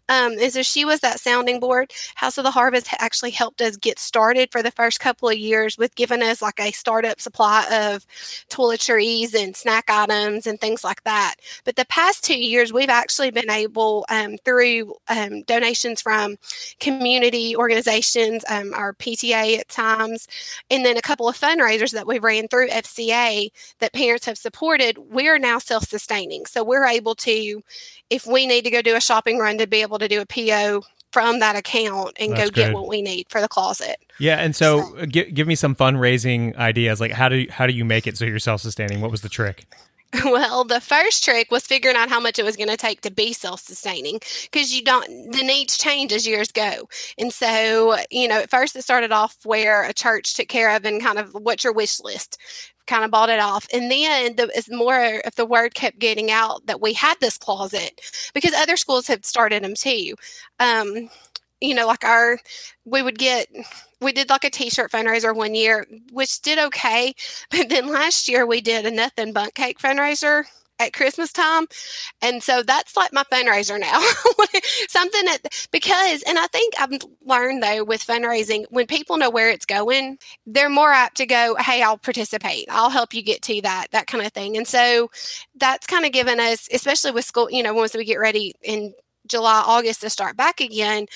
Um, 0.09 0.37
and 0.41 0.51
so 0.51 0.63
she 0.63 0.83
was 0.83 1.01
that 1.01 1.19
sounding 1.19 1.59
board. 1.59 1.93
House 2.15 2.39
of 2.39 2.43
the 2.43 2.49
Harvest 2.49 2.87
actually 2.97 3.29
helped 3.29 3.61
us 3.61 3.77
get 3.77 3.99
started 3.99 4.51
for 4.51 4.63
the 4.63 4.71
first 4.71 4.99
couple 4.99 5.29
of 5.29 5.37
years 5.37 5.77
with 5.77 5.93
giving 5.93 6.23
us 6.23 6.41
like 6.41 6.59
a 6.59 6.71
startup 6.71 7.21
supply 7.21 7.67
of 7.71 8.07
toiletries 8.49 9.35
and 9.35 9.55
snack 9.55 9.85
items 9.87 10.47
and 10.47 10.59
things 10.59 10.83
like 10.83 11.03
that. 11.03 11.35
But 11.63 11.75
the 11.75 11.85
past 11.85 12.23
two 12.23 12.39
years, 12.39 12.73
we've 12.73 12.89
actually 12.89 13.29
been 13.29 13.51
able, 13.51 14.03
um, 14.09 14.37
through 14.43 14.50
um, 15.07 15.43
donations 15.43 16.01
from 16.01 16.37
community 16.79 17.55
organizations, 17.55 18.43
um, 18.49 18.73
our 18.73 18.93
PTA 18.93 19.59
at 19.59 19.69
times, 19.69 20.27
and 20.69 20.85
then 20.85 20.97
a 20.97 21.01
couple 21.01 21.27
of 21.27 21.37
fundraisers 21.37 21.91
that 21.91 22.07
we 22.07 22.19
ran 22.19 22.47
through 22.47 22.69
FCA 22.69 23.49
that 23.79 23.93
parents 23.93 24.25
have 24.25 24.37
supported, 24.37 24.97
we're 24.97 25.39
now 25.39 25.59
self 25.59 25.85
sustaining. 25.85 26.45
So 26.45 26.63
we're 26.63 26.85
able 26.85 27.15
to, 27.15 27.61
if 28.09 28.25
we 28.25 28.45
need 28.45 28.63
to 28.63 28.71
go 28.71 28.81
do 28.81 28.95
a 28.95 29.01
shopping 29.01 29.37
run, 29.37 29.57
to 29.57 29.67
be 29.67 29.81
able 29.81 29.99
to 29.99 30.07
do 30.07 30.21
a 30.21 30.25
PO 30.25 30.83
from 31.11 31.39
that 31.39 31.55
account 31.55 32.13
and 32.19 32.31
That's 32.31 32.43
go 32.43 32.45
good. 32.47 32.55
get 32.55 32.73
what 32.73 32.87
we 32.87 33.01
need 33.01 33.27
for 33.29 33.41
the 33.41 33.47
closet. 33.47 33.97
Yeah, 34.17 34.37
and 34.37 34.55
so, 34.55 34.81
so. 34.81 35.05
Give, 35.05 35.33
give 35.33 35.47
me 35.47 35.55
some 35.55 35.75
fundraising 35.75 36.55
ideas. 36.55 36.99
Like 37.01 37.11
how 37.11 37.29
do 37.29 37.37
you, 37.37 37.51
how 37.51 37.67
do 37.67 37.73
you 37.73 37.85
make 37.85 38.07
it 38.07 38.17
so 38.17 38.25
you're 38.25 38.39
self 38.39 38.61
sustaining? 38.61 39.01
What 39.01 39.11
was 39.11 39.21
the 39.21 39.29
trick? 39.29 39.65
Well, 40.25 40.63
the 40.65 40.81
first 40.81 41.23
trick 41.23 41.51
was 41.51 41.65
figuring 41.65 41.95
out 41.95 42.09
how 42.09 42.19
much 42.19 42.37
it 42.37 42.43
was 42.43 42.57
going 42.57 42.69
to 42.69 42.77
take 42.77 43.01
to 43.01 43.11
be 43.11 43.33
self-sustaining 43.33 44.19
because 44.51 44.73
you 44.73 44.83
don't 44.83 45.31
the 45.31 45.43
needs 45.43 45.77
change 45.77 46.11
as 46.11 46.27
years 46.27 46.51
go. 46.51 46.87
And 47.17 47.33
so, 47.33 47.95
you 48.09 48.27
know, 48.27 48.39
at 48.39 48.49
first 48.49 48.75
it 48.75 48.83
started 48.83 49.11
off 49.11 49.37
where 49.45 49.83
a 49.83 49.93
church 49.93 50.33
took 50.33 50.47
care 50.49 50.75
of 50.75 50.85
and 50.85 51.01
kind 51.01 51.17
of 51.17 51.33
what's 51.33 51.63
your 51.63 51.73
wish 51.73 51.99
list 52.01 52.37
kind 52.87 53.05
of 53.05 53.11
bought 53.11 53.29
it 53.29 53.39
off. 53.39 53.67
And 53.73 53.89
then 53.89 54.35
the, 54.35 54.51
as 54.55 54.69
more 54.69 55.21
if 55.23 55.35
the 55.35 55.45
word 55.45 55.75
kept 55.75 55.99
getting 55.99 56.29
out 56.29 56.65
that 56.65 56.81
we 56.81 56.93
had 56.93 57.15
this 57.21 57.37
closet 57.37 58.01
because 58.33 58.53
other 58.53 58.75
schools 58.75 59.07
have 59.07 59.23
started 59.23 59.63
them 59.63 59.75
too. 59.75 60.15
Um, 60.59 61.09
you 61.61 61.75
know, 61.75 61.87
like 61.87 62.03
our, 62.03 62.39
we 62.85 63.01
would 63.01 63.17
get, 63.17 63.47
we 64.01 64.11
did 64.11 64.29
like 64.29 64.43
a 64.43 64.49
t-shirt 64.49 64.91
fundraiser 64.91 65.35
one 65.35 65.55
year, 65.55 65.85
which 66.11 66.41
did 66.41 66.59
okay. 66.59 67.13
But 67.51 67.69
then 67.69 67.87
last 67.87 68.27
year 68.27 68.45
we 68.45 68.61
did 68.61 68.85
a 68.85 68.91
nothing 68.91 69.33
bundt 69.33 69.55
cake 69.55 69.79
fundraiser 69.79 70.45
at 70.81 70.93
Christmas 70.93 71.31
time. 71.31 71.67
And 72.21 72.41
so 72.41 72.63
that's 72.63 72.97
like 72.97 73.13
my 73.13 73.23
fundraiser 73.31 73.79
now. 73.79 73.99
Something 74.89 75.25
that, 75.25 75.39
because, 75.71 76.23
and 76.23 76.39
I 76.39 76.47
think 76.47 76.73
I've 76.79 76.97
learned 77.23 77.61
though 77.61 77.83
with 77.83 78.05
fundraising, 78.05 78.65
when 78.69 78.87
people 78.87 79.17
know 79.17 79.29
where 79.29 79.49
it's 79.49 79.65
going, 79.65 80.17
they're 80.47 80.69
more 80.69 80.91
apt 80.91 81.17
to 81.17 81.25
go, 81.25 81.55
Hey, 81.59 81.83
I'll 81.83 81.97
participate. 81.97 82.65
I'll 82.69 82.89
help 82.89 83.13
you 83.13 83.21
get 83.21 83.43
to 83.43 83.61
that, 83.61 83.87
that 83.91 84.07
kind 84.07 84.25
of 84.25 84.33
thing. 84.33 84.57
And 84.57 84.67
so 84.67 85.11
that's 85.55 85.85
kind 85.85 86.05
of 86.05 86.11
given 86.11 86.39
us, 86.39 86.67
especially 86.73 87.11
with 87.11 87.25
school, 87.25 87.49
you 87.51 87.61
know, 87.61 87.73
once 87.73 87.93
we 87.93 88.03
get 88.03 88.19
ready 88.19 88.55
in 88.63 88.93
July, 89.27 89.63
August 89.65 90.01
to 90.01 90.09
start 90.09 90.35
back 90.37 90.59
again, 90.61 91.07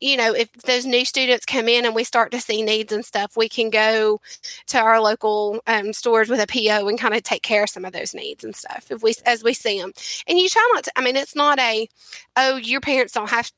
you 0.00 0.18
know, 0.18 0.34
if 0.34 0.52
those 0.66 0.84
new 0.84 1.04
students 1.04 1.46
come 1.46 1.66
in 1.66 1.86
and 1.86 1.94
we 1.94 2.04
start 2.04 2.30
to 2.32 2.40
see 2.40 2.62
needs 2.62 2.92
and 2.92 3.04
stuff, 3.04 3.36
we 3.36 3.48
can 3.48 3.70
go 3.70 4.20
to 4.66 4.78
our 4.78 5.00
local 5.00 5.62
um, 5.66 5.94
stores 5.94 6.28
with 6.28 6.40
a 6.40 6.46
PO 6.46 6.88
and 6.88 6.98
kind 6.98 7.14
of 7.14 7.22
take 7.22 7.42
care 7.42 7.62
of 7.64 7.70
some 7.70 7.86
of 7.86 7.92
those 7.92 8.12
needs 8.12 8.44
and 8.44 8.54
stuff 8.54 8.88
if 8.90 9.02
we 9.02 9.14
as 9.24 9.42
we 9.42 9.54
see 9.54 9.80
them. 9.80 9.92
And 10.26 10.38
you 10.38 10.48
try 10.48 10.68
not 10.74 10.84
to. 10.84 10.92
I 10.96 11.02
mean, 11.02 11.16
it's 11.16 11.34
not 11.34 11.58
a 11.58 11.88
oh 12.36 12.56
your 12.56 12.80
parents 12.82 13.14
don't 13.14 13.30
have. 13.30 13.50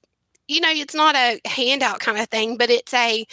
You 0.46 0.60
know, 0.60 0.70
it's 0.70 0.94
not 0.94 1.16
a 1.16 1.40
handout 1.46 1.98
kind 1.98 2.18
of 2.18 2.28
thing, 2.28 2.56
but 2.56 2.70
it's 2.70 2.94
a 2.94 3.26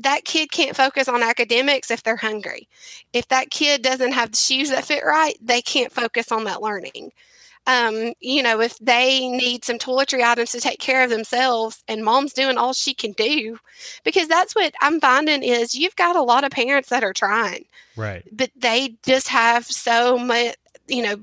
that 0.00 0.24
kid 0.24 0.50
can't 0.50 0.76
focus 0.76 1.08
on 1.08 1.22
academics 1.22 1.90
if 1.90 2.02
they're 2.02 2.16
hungry. 2.16 2.68
If 3.12 3.28
that 3.28 3.50
kid 3.50 3.82
doesn't 3.82 4.12
have 4.12 4.32
the 4.32 4.36
shoes 4.36 4.70
that 4.70 4.84
fit 4.84 5.04
right, 5.04 5.36
they 5.40 5.62
can't 5.62 5.92
focus 5.92 6.30
on 6.32 6.44
that 6.44 6.62
learning 6.62 7.12
um, 7.66 8.14
you 8.20 8.42
know, 8.42 8.60
if 8.60 8.78
they 8.78 9.28
need 9.28 9.64
some 9.64 9.78
toiletry 9.78 10.22
items 10.22 10.52
to 10.52 10.60
take 10.60 10.80
care 10.80 11.04
of 11.04 11.10
themselves 11.10 11.82
and 11.86 12.04
mom's 12.04 12.32
doing 12.32 12.58
all 12.58 12.72
she 12.72 12.94
can 12.94 13.12
do, 13.12 13.58
because 14.04 14.28
that's 14.28 14.54
what 14.54 14.74
I'm 14.80 15.00
finding 15.00 15.42
is 15.42 15.74
you've 15.74 15.96
got 15.96 16.16
a 16.16 16.22
lot 16.22 16.44
of 16.44 16.50
parents 16.50 16.88
that 16.88 17.04
are 17.04 17.12
trying. 17.12 17.66
Right. 17.96 18.24
But 18.32 18.50
they 18.56 18.96
just 19.02 19.28
have 19.28 19.66
so 19.66 20.18
much, 20.18 20.56
you 20.88 21.02
know, 21.02 21.16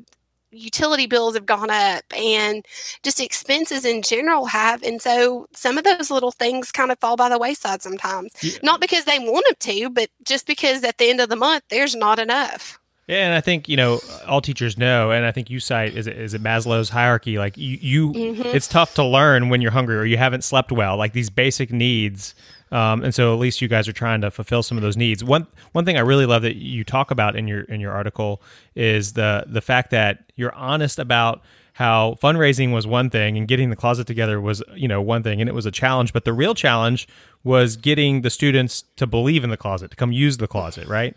utility 0.51 1.07
bills 1.07 1.35
have 1.35 1.45
gone 1.45 1.69
up 1.69 2.03
and 2.15 2.65
just 3.03 3.19
expenses 3.19 3.85
in 3.85 4.01
general 4.01 4.45
have. 4.45 4.83
And 4.83 5.01
so 5.01 5.47
some 5.53 5.77
of 5.77 5.83
those 5.83 6.09
little 6.09 6.31
things 6.31 6.71
kind 6.71 6.91
of 6.91 6.99
fall 6.99 7.15
by 7.15 7.29
the 7.29 7.37
wayside 7.37 7.81
sometimes. 7.81 8.31
Yeah. 8.41 8.57
Not 8.63 8.79
because 8.79 9.05
they 9.05 9.19
want 9.19 9.45
them 9.45 9.55
to, 9.73 9.89
but 9.89 10.09
just 10.23 10.47
because 10.47 10.83
at 10.83 10.97
the 10.97 11.09
end 11.09 11.19
of 11.19 11.29
the 11.29 11.35
month, 11.35 11.63
there's 11.69 11.95
not 11.95 12.19
enough. 12.19 12.79
Yeah, 13.07 13.25
and 13.25 13.33
I 13.33 13.39
think 13.39 13.69
you 13.69 13.77
know 13.77 14.01
all 14.27 14.41
teachers 14.41 14.77
know, 14.77 15.11
and 15.11 15.25
I 15.25 15.31
think 15.31 15.49
you 15.49 15.61
cite 15.61 15.95
is 15.95 16.07
it, 16.07 16.17
is 16.17 16.33
it 16.33 16.43
Maslow's 16.43 16.89
hierarchy? 16.89 17.37
Like 17.37 17.57
you, 17.57 17.77
you 17.79 18.11
mm-hmm. 18.11 18.41
it's 18.47 18.67
tough 18.67 18.95
to 18.95 19.03
learn 19.03 19.47
when 19.47 19.61
you're 19.61 19.71
hungry 19.71 19.95
or 19.95 20.03
you 20.03 20.17
haven't 20.17 20.43
slept 20.43 20.73
well. 20.73 20.97
Like 20.97 21.13
these 21.13 21.29
basic 21.29 21.71
needs, 21.71 22.35
um, 22.69 23.05
and 23.05 23.15
so 23.15 23.33
at 23.33 23.39
least 23.39 23.61
you 23.61 23.69
guys 23.69 23.87
are 23.87 23.93
trying 23.93 24.19
to 24.21 24.31
fulfill 24.31 24.61
some 24.61 24.77
of 24.77 24.81
those 24.81 24.97
needs. 24.97 25.23
One 25.23 25.47
one 25.71 25.85
thing 25.85 25.95
I 25.95 26.01
really 26.01 26.25
love 26.25 26.41
that 26.41 26.57
you 26.57 26.83
talk 26.83 27.09
about 27.09 27.37
in 27.37 27.47
your 27.47 27.61
in 27.61 27.79
your 27.79 27.93
article 27.93 28.41
is 28.75 29.13
the 29.13 29.45
the 29.47 29.61
fact 29.61 29.91
that 29.91 30.33
you're 30.35 30.53
honest 30.53 30.99
about 30.99 31.41
how 31.71 32.17
fundraising 32.21 32.73
was 32.73 32.85
one 32.85 33.09
thing 33.09 33.37
and 33.37 33.47
getting 33.47 33.69
the 33.69 33.75
closet 33.77 34.05
together 34.05 34.41
was 34.41 34.61
you 34.75 34.87
know 34.87 35.01
one 35.01 35.23
thing 35.23 35.39
and 35.39 35.47
it 35.47 35.53
was 35.53 35.67
a 35.67 35.71
challenge 35.71 36.11
but 36.11 36.25
the 36.25 36.33
real 36.33 36.55
challenge 36.55 37.07
was 37.43 37.77
getting 37.77 38.23
the 38.23 38.31
students 38.31 38.83
to 38.95 39.05
believe 39.05 39.43
in 39.43 39.51
the 39.51 39.57
closet 39.57 39.91
to 39.91 39.95
come 39.95 40.11
use 40.11 40.37
the 40.37 40.47
closet 40.47 40.87
right 40.87 41.15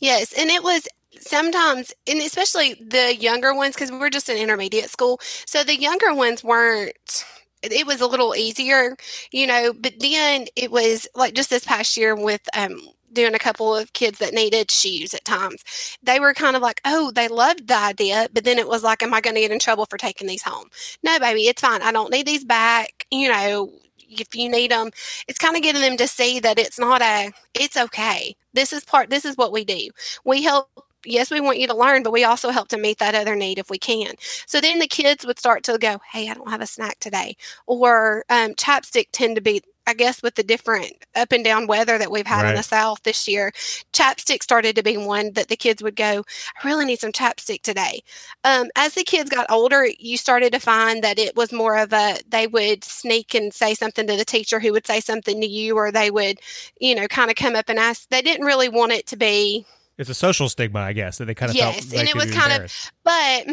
yes 0.00 0.32
and 0.32 0.48
it 0.48 0.62
was 0.62 0.88
sometimes 1.20 1.92
and 2.06 2.20
especially 2.20 2.74
the 2.74 3.16
younger 3.16 3.54
ones 3.54 3.74
because 3.74 3.90
we're 3.92 4.10
just 4.10 4.28
an 4.28 4.36
intermediate 4.36 4.90
school 4.90 5.20
so 5.46 5.62
the 5.64 5.78
younger 5.78 6.14
ones 6.14 6.42
weren't 6.42 7.24
it 7.62 7.86
was 7.86 8.00
a 8.00 8.06
little 8.06 8.34
easier 8.34 8.96
you 9.32 9.46
know 9.46 9.72
but 9.72 9.94
then 10.00 10.46
it 10.56 10.70
was 10.70 11.06
like 11.14 11.34
just 11.34 11.50
this 11.50 11.64
past 11.64 11.96
year 11.96 12.14
with 12.14 12.42
um 12.56 12.78
doing 13.12 13.34
a 13.34 13.38
couple 13.38 13.74
of 13.74 13.92
kids 13.92 14.18
that 14.18 14.34
needed 14.34 14.70
shoes 14.70 15.14
at 15.14 15.24
times 15.24 15.62
they 16.02 16.18
were 16.18 16.34
kind 16.34 16.56
of 16.56 16.62
like 16.62 16.80
oh 16.84 17.12
they 17.14 17.28
loved 17.28 17.68
the 17.68 17.76
idea 17.76 18.28
but 18.32 18.44
then 18.44 18.58
it 18.58 18.68
was 18.68 18.82
like 18.82 19.02
am 19.02 19.14
i 19.14 19.20
going 19.20 19.34
to 19.34 19.40
get 19.40 19.52
in 19.52 19.58
trouble 19.58 19.86
for 19.86 19.96
taking 19.96 20.26
these 20.26 20.42
home? 20.42 20.66
No 21.02 21.18
baby 21.20 21.42
it's 21.42 21.60
fine 21.62 21.80
i 21.82 21.92
don't 21.92 22.10
need 22.10 22.26
these 22.26 22.44
back 22.44 23.06
you 23.10 23.28
know 23.28 23.70
if 23.98 24.34
you 24.34 24.48
need 24.48 24.70
them 24.70 24.90
it's 25.28 25.38
kind 25.38 25.56
of 25.56 25.62
getting 25.62 25.80
them 25.80 25.96
to 25.96 26.06
see 26.06 26.38
that 26.40 26.58
it's 26.58 26.78
not 26.78 27.00
a 27.02 27.30
it's 27.54 27.76
okay 27.76 28.34
this 28.52 28.72
is 28.72 28.84
part 28.84 29.10
this 29.10 29.24
is 29.24 29.36
what 29.36 29.52
we 29.52 29.64
do. 29.64 29.88
We 30.24 30.42
help 30.42 30.68
yes, 31.06 31.30
we 31.30 31.40
want 31.40 31.58
you 31.58 31.66
to 31.66 31.76
learn, 31.76 32.02
but 32.02 32.12
we 32.12 32.24
also 32.24 32.50
help 32.50 32.68
to 32.68 32.78
meet 32.78 32.98
that 32.98 33.14
other 33.14 33.36
need 33.36 33.58
if 33.58 33.70
we 33.70 33.78
can. 33.78 34.14
So 34.46 34.60
then 34.60 34.78
the 34.78 34.86
kids 34.86 35.24
would 35.26 35.38
start 35.38 35.62
to 35.64 35.78
go, 35.78 36.00
hey, 36.12 36.28
I 36.30 36.34
don't 36.34 36.50
have 36.50 36.60
a 36.60 36.66
snack 36.66 37.00
today. 37.00 37.36
Or 37.66 38.24
um, 38.30 38.54
chapstick 38.54 39.08
tend 39.12 39.36
to 39.36 39.42
be, 39.42 39.62
I 39.86 39.94
guess, 39.94 40.22
with 40.22 40.34
the 40.34 40.42
different 40.42 40.92
up 41.14 41.32
and 41.32 41.44
down 41.44 41.66
weather 41.66 41.98
that 41.98 42.10
we've 42.10 42.26
had 42.26 42.42
right. 42.42 42.50
in 42.50 42.56
the 42.56 42.62
South 42.62 43.02
this 43.02 43.28
year, 43.28 43.52
chapstick 43.92 44.42
started 44.42 44.76
to 44.76 44.82
be 44.82 44.96
one 44.96 45.32
that 45.34 45.48
the 45.48 45.56
kids 45.56 45.82
would 45.82 45.96
go, 45.96 46.24
I 46.62 46.66
really 46.66 46.86
need 46.86 47.00
some 47.00 47.12
chapstick 47.12 47.62
today. 47.62 48.00
Um, 48.44 48.70
as 48.76 48.94
the 48.94 49.04
kids 49.04 49.30
got 49.30 49.50
older, 49.50 49.86
you 49.98 50.16
started 50.16 50.52
to 50.52 50.58
find 50.58 51.04
that 51.04 51.18
it 51.18 51.36
was 51.36 51.52
more 51.52 51.76
of 51.76 51.92
a, 51.92 52.16
they 52.28 52.46
would 52.46 52.82
sneak 52.84 53.34
and 53.34 53.52
say 53.52 53.74
something 53.74 54.06
to 54.06 54.16
the 54.16 54.24
teacher 54.24 54.58
who 54.58 54.72
would 54.72 54.86
say 54.86 55.00
something 55.00 55.40
to 55.40 55.46
you, 55.46 55.76
or 55.76 55.92
they 55.92 56.10
would, 56.10 56.38
you 56.80 56.94
know, 56.94 57.06
kind 57.08 57.30
of 57.30 57.36
come 57.36 57.54
up 57.54 57.68
and 57.68 57.78
ask. 57.78 58.08
They 58.08 58.22
didn't 58.22 58.46
really 58.46 58.68
want 58.68 58.92
it 58.92 59.06
to 59.08 59.16
be 59.16 59.66
it's 59.98 60.10
a 60.10 60.14
social 60.14 60.48
stigma, 60.48 60.80
I 60.80 60.92
guess, 60.92 61.18
that 61.18 61.26
they 61.26 61.34
kind 61.34 61.50
of 61.50 61.56
yes, 61.56 61.84
felt 61.84 62.00
and 62.00 62.08
it 62.08 62.14
was 62.14 62.30
kind 62.30 62.62
of, 62.62 62.92
but 63.04 63.46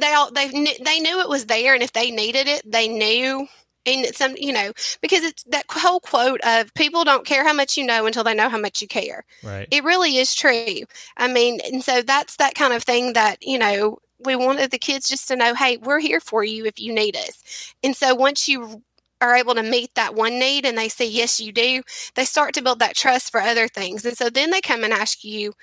they 0.00 0.12
all 0.12 0.30
they 0.30 0.48
they 0.48 1.00
knew 1.00 1.20
it 1.20 1.28
was 1.28 1.46
there, 1.46 1.74
and 1.74 1.82
if 1.82 1.92
they 1.92 2.10
needed 2.10 2.48
it, 2.48 2.62
they 2.70 2.88
knew. 2.88 3.46
And 3.88 4.04
some, 4.16 4.34
you 4.36 4.52
know, 4.52 4.72
because 5.00 5.22
it's 5.22 5.44
that 5.44 5.64
whole 5.70 6.00
quote 6.00 6.40
of 6.40 6.74
people 6.74 7.04
don't 7.04 7.24
care 7.24 7.44
how 7.44 7.52
much 7.52 7.76
you 7.76 7.86
know 7.86 8.04
until 8.04 8.24
they 8.24 8.34
know 8.34 8.48
how 8.48 8.58
much 8.58 8.82
you 8.82 8.88
care. 8.88 9.24
Right. 9.44 9.68
It 9.70 9.84
really 9.84 10.16
is 10.16 10.34
true. 10.34 10.82
I 11.16 11.28
mean, 11.28 11.60
and 11.64 11.84
so 11.84 12.02
that's 12.02 12.34
that 12.38 12.56
kind 12.56 12.72
of 12.72 12.82
thing 12.82 13.12
that, 13.12 13.36
you 13.42 13.56
know, 13.56 14.00
we 14.18 14.34
wanted 14.34 14.72
the 14.72 14.78
kids 14.78 15.08
just 15.08 15.28
to 15.28 15.36
know, 15.36 15.54
hey, 15.54 15.76
we're 15.76 16.00
here 16.00 16.18
for 16.18 16.42
you 16.42 16.64
if 16.64 16.80
you 16.80 16.92
need 16.92 17.14
us. 17.14 17.74
And 17.84 17.94
so 17.94 18.12
once 18.12 18.48
you 18.48 18.82
are 19.20 19.36
able 19.36 19.54
to 19.54 19.62
meet 19.62 19.94
that 19.94 20.14
one 20.14 20.38
need 20.38 20.64
and 20.64 20.76
they 20.76 20.88
say, 20.88 21.06
yes, 21.06 21.40
you 21.40 21.52
do, 21.52 21.82
they 22.14 22.24
start 22.24 22.54
to 22.54 22.62
build 22.62 22.78
that 22.80 22.96
trust 22.96 23.30
for 23.30 23.40
other 23.40 23.68
things. 23.68 24.04
And 24.04 24.16
so 24.16 24.28
then 24.28 24.50
they 24.50 24.60
come 24.60 24.84
and 24.84 24.92
ask 24.92 25.24
you, 25.24 25.54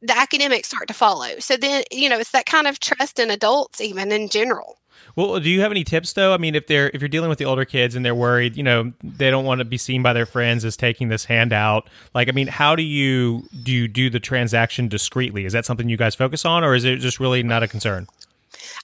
the 0.00 0.16
academics 0.16 0.68
start 0.68 0.88
to 0.88 0.94
follow. 0.94 1.38
So 1.38 1.56
then, 1.56 1.84
you 1.92 2.08
know, 2.08 2.18
it's 2.18 2.32
that 2.32 2.46
kind 2.46 2.66
of 2.66 2.80
trust 2.80 3.20
in 3.20 3.30
adults, 3.30 3.80
even 3.80 4.10
in 4.10 4.28
general. 4.28 4.78
Well, 5.14 5.40
do 5.40 5.50
you 5.50 5.60
have 5.60 5.70
any 5.70 5.84
tips 5.84 6.12
though? 6.12 6.32
I 6.32 6.38
mean, 6.38 6.54
if 6.54 6.66
they're 6.66 6.90
if 6.94 7.00
you're 7.00 7.08
dealing 7.08 7.28
with 7.28 7.38
the 7.38 7.44
older 7.44 7.64
kids 7.64 7.94
and 7.94 8.04
they're 8.04 8.14
worried, 8.14 8.56
you 8.56 8.62
know, 8.62 8.92
they 9.02 9.30
don't 9.30 9.44
want 9.44 9.58
to 9.58 9.64
be 9.64 9.76
seen 9.76 10.02
by 10.02 10.12
their 10.12 10.26
friends 10.26 10.64
as 10.64 10.76
taking 10.76 11.08
this 11.08 11.24
handout. 11.24 11.88
Like, 12.14 12.28
I 12.28 12.32
mean, 12.32 12.46
how 12.46 12.74
do 12.74 12.82
you 12.82 13.44
do 13.62 13.72
you 13.72 13.88
do 13.88 14.10
the 14.10 14.20
transaction 14.20 14.88
discreetly? 14.88 15.44
Is 15.44 15.52
that 15.52 15.66
something 15.66 15.88
you 15.88 15.96
guys 15.96 16.14
focus 16.14 16.44
on, 16.44 16.64
or 16.64 16.74
is 16.74 16.84
it 16.84 16.96
just 16.96 17.20
really 17.20 17.42
not 17.42 17.62
a 17.62 17.68
concern? 17.68 18.06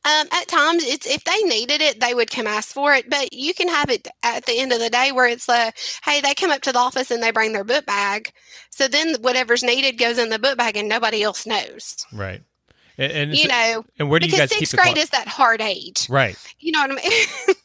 Um, 0.05 0.29
at 0.33 0.49
times, 0.49 0.85
it's 0.85 1.07
if 1.07 1.25
they 1.25 1.43
needed 1.43 1.81
it, 1.81 2.01
they 2.01 2.15
would 2.15 2.31
come 2.31 2.47
ask 2.47 2.73
for 2.73 2.95
it. 2.95 3.11
But 3.11 3.33
you 3.33 3.53
can 3.53 3.69
have 3.69 3.91
it 3.91 4.09
at 4.23 4.47
the 4.47 4.59
end 4.59 4.73
of 4.73 4.79
the 4.79 4.91
day 4.91 5.13
where 5.13 5.27
it's 5.27 5.49
like, 5.49 5.77
hey, 6.05 6.21
they 6.21 6.35
come 6.35 6.51
up 6.51 6.63
to 6.63 6.73
the 6.73 6.79
office 6.79 7.11
and 7.11 7.23
they 7.23 7.31
bring 7.31 7.53
their 7.53 7.65
book 7.65 7.85
bag. 7.85 8.33
So 8.71 8.89
then 8.89 9.17
whatever's 9.21 9.63
needed 9.63 9.99
goes 9.99 10.19
in 10.19 10.31
the 10.31 10.39
book 10.39 10.57
bag, 10.57 10.77
and 10.77 10.89
nobody 10.89 11.23
else 11.23 11.47
knows. 11.47 12.07
Right. 12.13 12.43
And, 12.99 13.13
and 13.13 13.35
you 13.35 13.49
know, 13.49 13.85
and 13.99 14.11
where 14.11 14.19
do 14.19 14.27
you 14.27 14.37
guys 14.37 14.51
sixth 14.51 14.77
grade 14.77 14.99
is 14.99 15.11
that 15.11 15.29
hard 15.29 15.61
age, 15.61 16.09
right? 16.11 16.37
You 16.59 16.73
know 16.73 16.81
what 16.81 16.91
I 16.93 16.95
mean. 16.95 17.57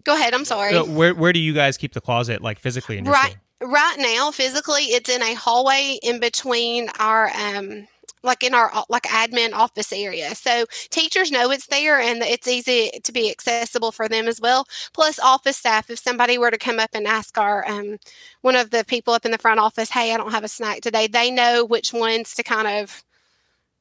Go 0.04 0.16
ahead. 0.16 0.34
I'm 0.34 0.44
sorry. 0.44 0.72
So 0.72 0.84
where 0.84 1.14
where 1.14 1.32
do 1.32 1.38
you 1.38 1.52
guys 1.52 1.76
keep 1.76 1.92
the 1.92 2.00
closet, 2.00 2.42
like 2.42 2.58
physically 2.58 2.98
in 2.98 3.04
your 3.04 3.14
right 3.14 3.36
school? 3.60 3.70
right 3.70 3.96
now? 3.98 4.32
Physically, 4.32 4.84
it's 4.84 5.08
in 5.08 5.22
a 5.22 5.34
hallway 5.34 5.98
in 6.02 6.18
between 6.18 6.88
our 6.98 7.30
um 7.30 7.86
like 8.24 8.42
in 8.42 8.54
our 8.54 8.72
like 8.88 9.04
admin 9.04 9.52
office 9.52 9.92
area. 9.92 10.34
So 10.34 10.66
teachers 10.90 11.30
know 11.30 11.50
it's 11.50 11.66
there 11.68 12.00
and 12.00 12.22
it's 12.22 12.48
easy 12.48 12.90
to 13.02 13.12
be 13.12 13.30
accessible 13.30 13.92
for 13.92 14.08
them 14.08 14.26
as 14.26 14.40
well. 14.40 14.66
Plus 14.92 15.18
office 15.18 15.58
staff, 15.58 15.90
if 15.90 15.98
somebody 15.98 16.38
were 16.38 16.50
to 16.50 16.58
come 16.58 16.78
up 16.80 16.90
and 16.94 17.06
ask 17.06 17.38
our 17.38 17.68
um, 17.68 17.98
one 18.42 18.56
of 18.56 18.70
the 18.70 18.84
people 18.84 19.14
up 19.14 19.24
in 19.24 19.30
the 19.32 19.38
front 19.38 19.60
office, 19.60 19.90
"Hey, 19.90 20.12
I 20.12 20.16
don't 20.16 20.32
have 20.32 20.44
a 20.44 20.48
snack 20.48 20.80
today," 20.80 21.06
they 21.06 21.30
know 21.30 21.64
which 21.64 21.92
ones 21.92 22.34
to 22.34 22.42
kind 22.42 22.66
of 22.68 23.04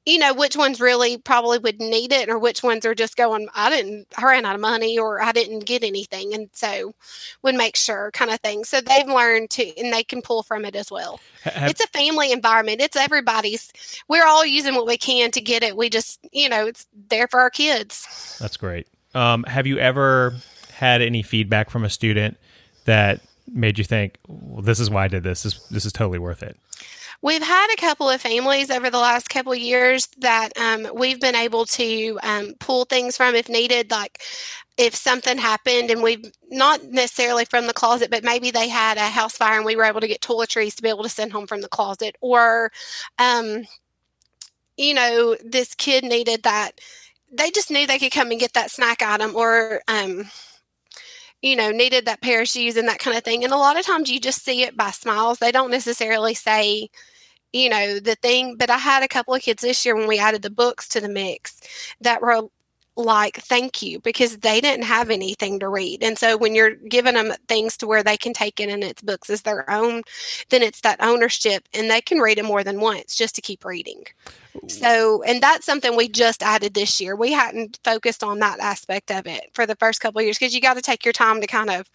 you 0.06 0.18
know 0.18 0.34
which 0.34 0.56
ones 0.56 0.80
really 0.80 1.18
probably 1.18 1.58
would 1.60 1.80
need 1.80 2.12
it 2.12 2.30
or 2.30 2.38
which 2.38 2.64
ones 2.64 2.86
are 2.86 2.96
just 2.96 3.16
going 3.16 3.48
i 3.56 3.70
didn't 3.70 4.08
i 4.18 4.26
ran 4.26 4.46
out 4.46 4.56
of 4.56 4.62
money 4.62 4.98
or 4.98 5.22
i 5.22 5.32
didn't 5.32 5.66
get 5.66 5.84
anything 5.84 6.34
and 6.34 6.50
so 6.54 6.94
would 7.42 7.56
make 7.56 7.76
sure 7.76 8.12
kind 8.12 8.32
of 8.32 8.40
thing. 8.40 8.64
So 8.64 8.82
they've 8.82 9.08
learned 9.08 9.50
to 9.52 9.78
and 9.78 9.94
they 9.94 10.04
can 10.04 10.22
pull 10.22 10.44
from 10.44 10.66
it 10.66 10.76
as 10.76 10.90
well. 10.92 11.20
Have, 11.44 11.70
it's 11.70 11.84
a 11.84 11.88
family 11.88 12.32
environment. 12.32 12.82
It's 12.82 12.96
everybody's 12.96 13.72
we're 14.08 14.26
all 14.26 14.46
using 14.46 14.76
what 14.76 14.88
we 14.88 14.98
can 14.98 15.32
to 15.32 15.42
get 15.42 15.64
it. 15.64 15.78
We 15.78 15.90
just 15.90 16.20
you 16.32 16.50
know 16.50 16.68
it's 16.68 16.88
there 17.10 17.28
for 17.28 17.40
our 17.40 17.50
kids. 17.50 18.38
That's 18.40 18.58
great. 18.58 18.88
Um, 19.14 19.44
have 19.44 19.68
you 19.68 19.78
ever 19.78 20.36
had 20.74 21.02
any 21.02 21.22
feedback 21.22 21.70
from 21.70 21.84
a 21.84 21.90
student 21.90 22.38
that 22.86 23.22
made 23.52 23.78
you 23.78 23.84
think 23.84 24.18
well, 24.28 24.62
this 24.62 24.80
is 24.80 24.90
why 24.90 25.06
i 25.06 25.08
did 25.08 25.24
this 25.24 25.44
this, 25.44 25.60
this 25.68 25.86
is 25.86 25.94
totally 25.94 26.20
worth 26.20 26.44
it 26.44 26.58
We've 27.24 27.42
had 27.42 27.74
a 27.74 27.80
couple 27.80 28.10
of 28.10 28.20
families 28.20 28.70
over 28.70 28.90
the 28.90 29.00
last 29.00 29.30
couple 29.30 29.54
of 29.54 29.58
years 29.58 30.08
that 30.18 30.50
um, 30.58 30.90
we've 30.94 31.22
been 31.22 31.38
able 31.38 31.66
to 31.68 32.20
um, 32.22 32.54
pull 32.60 32.84
things 32.84 33.16
from 33.16 33.34
if 33.34 33.48
needed, 33.48 33.92
like 33.92 34.22
if 34.78 34.94
something 34.94 35.38
happened 35.38 35.90
and 35.90 36.04
we've 36.04 36.30
not 36.52 36.84
necessarily 36.84 37.46
from 37.46 37.66
the 37.66 37.74
closet, 37.74 38.12
but 38.12 38.26
maybe 38.26 38.52
they 38.52 38.68
had 38.68 38.98
a 38.98 39.08
house 39.08 39.38
fire 39.38 39.56
and 39.56 39.66
we 39.66 39.78
were 39.78 39.86
able 39.86 40.02
to 40.02 40.08
get 40.08 40.20
toiletries 40.20 40.76
to 40.76 40.82
be 40.82 40.90
able 40.90 41.04
to 41.04 41.10
send 41.10 41.32
home 41.32 41.48
from 41.48 41.62
the 41.62 41.70
closet, 41.70 42.18
or, 42.20 42.74
um, 43.20 43.64
you 44.76 44.94
know, 44.94 45.38
this 45.46 45.76
kid 45.76 46.04
needed 46.04 46.44
that. 46.44 46.82
They 47.32 47.52
just 47.52 47.72
knew 47.72 47.88
they 47.88 48.00
could 48.00 48.12
come 48.12 48.32
and 48.32 48.40
get 48.40 48.52
that 48.52 48.70
snack 48.70 49.02
item, 49.02 49.34
or, 49.34 49.82
um, 49.88 50.26
you 51.44 51.58
know, 51.58 51.72
needed 51.72 52.06
that 52.06 52.22
pair 52.22 52.42
of 52.42 52.48
shoes 52.48 52.78
and 52.78 52.88
that 52.88 53.00
kind 53.00 53.18
of 53.18 53.24
thing. 53.24 53.44
And 53.44 53.52
a 53.52 53.58
lot 53.58 53.78
of 53.78 53.86
times 53.86 54.10
you 54.10 54.20
just 54.20 54.44
see 54.44 54.64
it 54.64 54.78
by 54.78 54.92
smiles. 54.92 55.40
They 55.40 55.52
don't 55.52 55.70
necessarily 55.70 56.34
say, 56.34 56.90
you 57.52 57.70
know, 57.70 58.00
the 58.00 58.16
thing. 58.16 58.56
But 58.58 58.70
I 58.70 58.78
had 58.78 59.04
a 59.04 59.10
couple 59.10 59.36
of 59.36 59.42
kids 59.42 59.62
this 59.62 59.86
year 59.86 59.96
when 59.96 60.08
we 60.08 60.18
added 60.18 60.42
the 60.42 60.50
books 60.50 60.88
to 60.90 61.02
the 61.02 61.10
mix 61.10 61.60
that 62.00 62.22
were 62.22 62.44
like 62.96 63.38
thank 63.38 63.82
you 63.82 64.00
because 64.00 64.38
they 64.38 64.62
didn't 64.62 64.86
have 64.86 65.10
anything 65.10 65.60
to 65.60 65.68
read. 65.68 66.04
And 66.04 66.18
so 66.18 66.38
when 66.38 66.54
you're 66.54 66.76
giving 66.76 67.16
them 67.16 67.34
things 67.48 67.78
to 67.78 67.88
where 67.88 68.04
they 68.04 68.18
can 68.18 68.34
take 68.34 68.60
it 68.60 68.70
and 68.70 68.84
its 68.84 69.02
books 69.02 69.30
as 69.30 69.42
their 69.42 69.70
own 69.70 70.04
then 70.50 70.62
it's 70.62 70.82
that 70.82 71.02
ownership 71.02 71.68
and 71.74 71.90
they 71.90 72.02
can 72.02 72.20
read 72.20 72.38
it 72.38 72.46
more 72.46 72.64
than 72.64 72.80
once 72.80 73.16
just 73.16 73.36
to 73.36 73.42
keep 73.42 73.66
reading. 73.66 74.04
So 74.68 75.24
and 75.24 75.42
that's 75.42 75.66
something 75.66 75.96
we 75.96 76.08
just 76.08 76.44
added 76.44 76.76
this 76.76 77.02
year. 77.02 77.16
We 77.16 77.32
hadn't 77.32 77.80
focused 77.84 78.24
on 78.24 78.40
that 78.40 78.60
aspect 78.60 79.10
of 79.12 79.26
it 79.26 79.50
for 79.54 79.66
the 79.66 79.76
first 79.76 80.00
couple 80.00 80.20
of 80.20 80.26
years 80.26 80.38
because 80.38 80.54
you 80.54 80.62
got 80.62 80.76
to 80.76 80.82
take 80.82 81.04
your 81.04 81.14
time 81.14 81.42
to 81.42 81.48
kind 81.48 81.72
of 81.72 81.90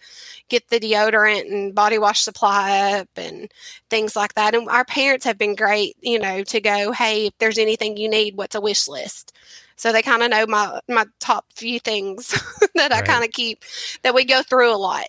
get 0.49 0.67
the 0.67 0.79
deodorant 0.79 1.51
and 1.51 1.73
body 1.73 1.97
wash 1.97 2.19
supply 2.19 2.99
up 2.99 3.09
and 3.15 3.51
things 3.89 4.15
like 4.15 4.33
that. 4.33 4.53
And 4.53 4.67
our 4.67 4.85
parents 4.85 5.25
have 5.25 5.37
been 5.37 5.55
great 5.55 5.95
you 6.01 6.19
know 6.19 6.43
to 6.43 6.59
go 6.59 6.91
hey 6.91 7.27
if 7.27 7.37
there's 7.39 7.57
anything 7.57 7.97
you 7.97 8.09
need 8.09 8.35
what's 8.35 8.55
a 8.55 8.61
wish 8.61 8.87
list 8.87 9.33
so 9.79 9.93
they 9.93 10.01
kind 10.01 10.21
of 10.21 10.29
know 10.29 10.45
my 10.45 10.81
my 10.89 11.05
top 11.19 11.45
few 11.55 11.79
things 11.79 12.27
that 12.75 12.91
right. 12.91 12.93
I 12.93 13.01
kind 13.01 13.23
of 13.23 13.31
keep 13.31 13.63
that 14.03 14.13
we 14.13 14.25
go 14.25 14.43
through 14.43 14.73
a 14.73 14.77
lot. 14.77 15.05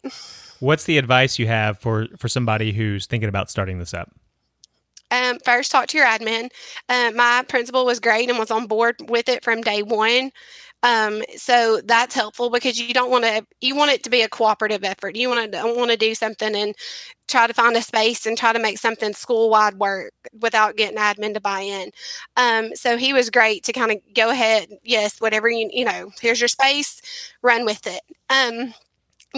What's 0.61 0.85
the 0.85 0.97
advice 0.97 1.41
you 1.41 1.49
have 1.49 1.79
for 1.79 2.07
for 2.17 2.29
somebody 2.29 2.73
who's 2.73 3.07
thinking 3.07 3.29
about 3.29 3.51
starting 3.51 3.81
this 3.81 3.93
up? 3.93 4.13
Um, 5.11 5.41
first, 5.45 5.73
talk 5.73 5.89
to 5.89 5.99
your 5.99 6.07
admin. 6.07 6.51
Uh, 6.89 7.11
my 7.17 7.45
principal 7.49 7.85
was 7.85 7.99
great 7.99 8.31
and 8.31 8.39
was 8.39 8.53
on 8.53 8.69
board 8.69 8.95
with 9.09 9.29
it 9.29 9.43
from 9.43 9.61
day 9.61 9.83
one. 9.83 10.31
Um, 10.83 11.23
so 11.37 11.81
that's 11.85 12.15
helpful 12.15 12.49
because 12.51 12.79
you 12.81 12.95
don't 12.95 13.11
want 13.11 13.25
to 13.25 13.45
you 13.61 13.77
want 13.77 13.91
it 13.91 14.03
to 14.05 14.11
be 14.11 14.23
a 14.23 14.29
cooperative 14.29 14.83
effort. 14.85 15.15
You 15.17 15.29
want 15.29 15.53
to 15.53 15.63
want 15.77 15.91
to 15.91 15.97
do 15.97 16.15
something 16.15 16.55
and 16.55 16.75
try 17.29 17.47
to 17.47 17.55
find 17.55 17.77
a 17.77 17.83
space 17.83 18.27
and 18.27 18.37
try 18.37 18.53
to 18.53 18.59
make 18.59 18.79
something 18.79 19.13
school 19.13 19.51
wide 19.51 19.75
work 19.75 20.13
without 20.41 20.77
getting 20.77 20.99
admin 20.99 21.35
to 21.35 21.41
buy 21.41 21.61
in. 21.61 21.91
Um, 22.37 22.75
so 22.75 22.97
he 22.97 23.13
was 23.13 23.31
great 23.31 23.65
to 23.65 23.73
kind 23.73 23.93
of 23.93 23.99
go 24.15 24.31
ahead, 24.31 24.69
yes, 24.83 25.21
whatever 25.21 25.49
you 25.51 25.69
you 25.73 25.85
know, 25.85 26.11
here's 26.21 26.41
your 26.41 26.49
space, 26.49 27.01
run 27.43 27.65
with 27.65 27.87
it. 27.87 28.03
Um, 28.31 28.75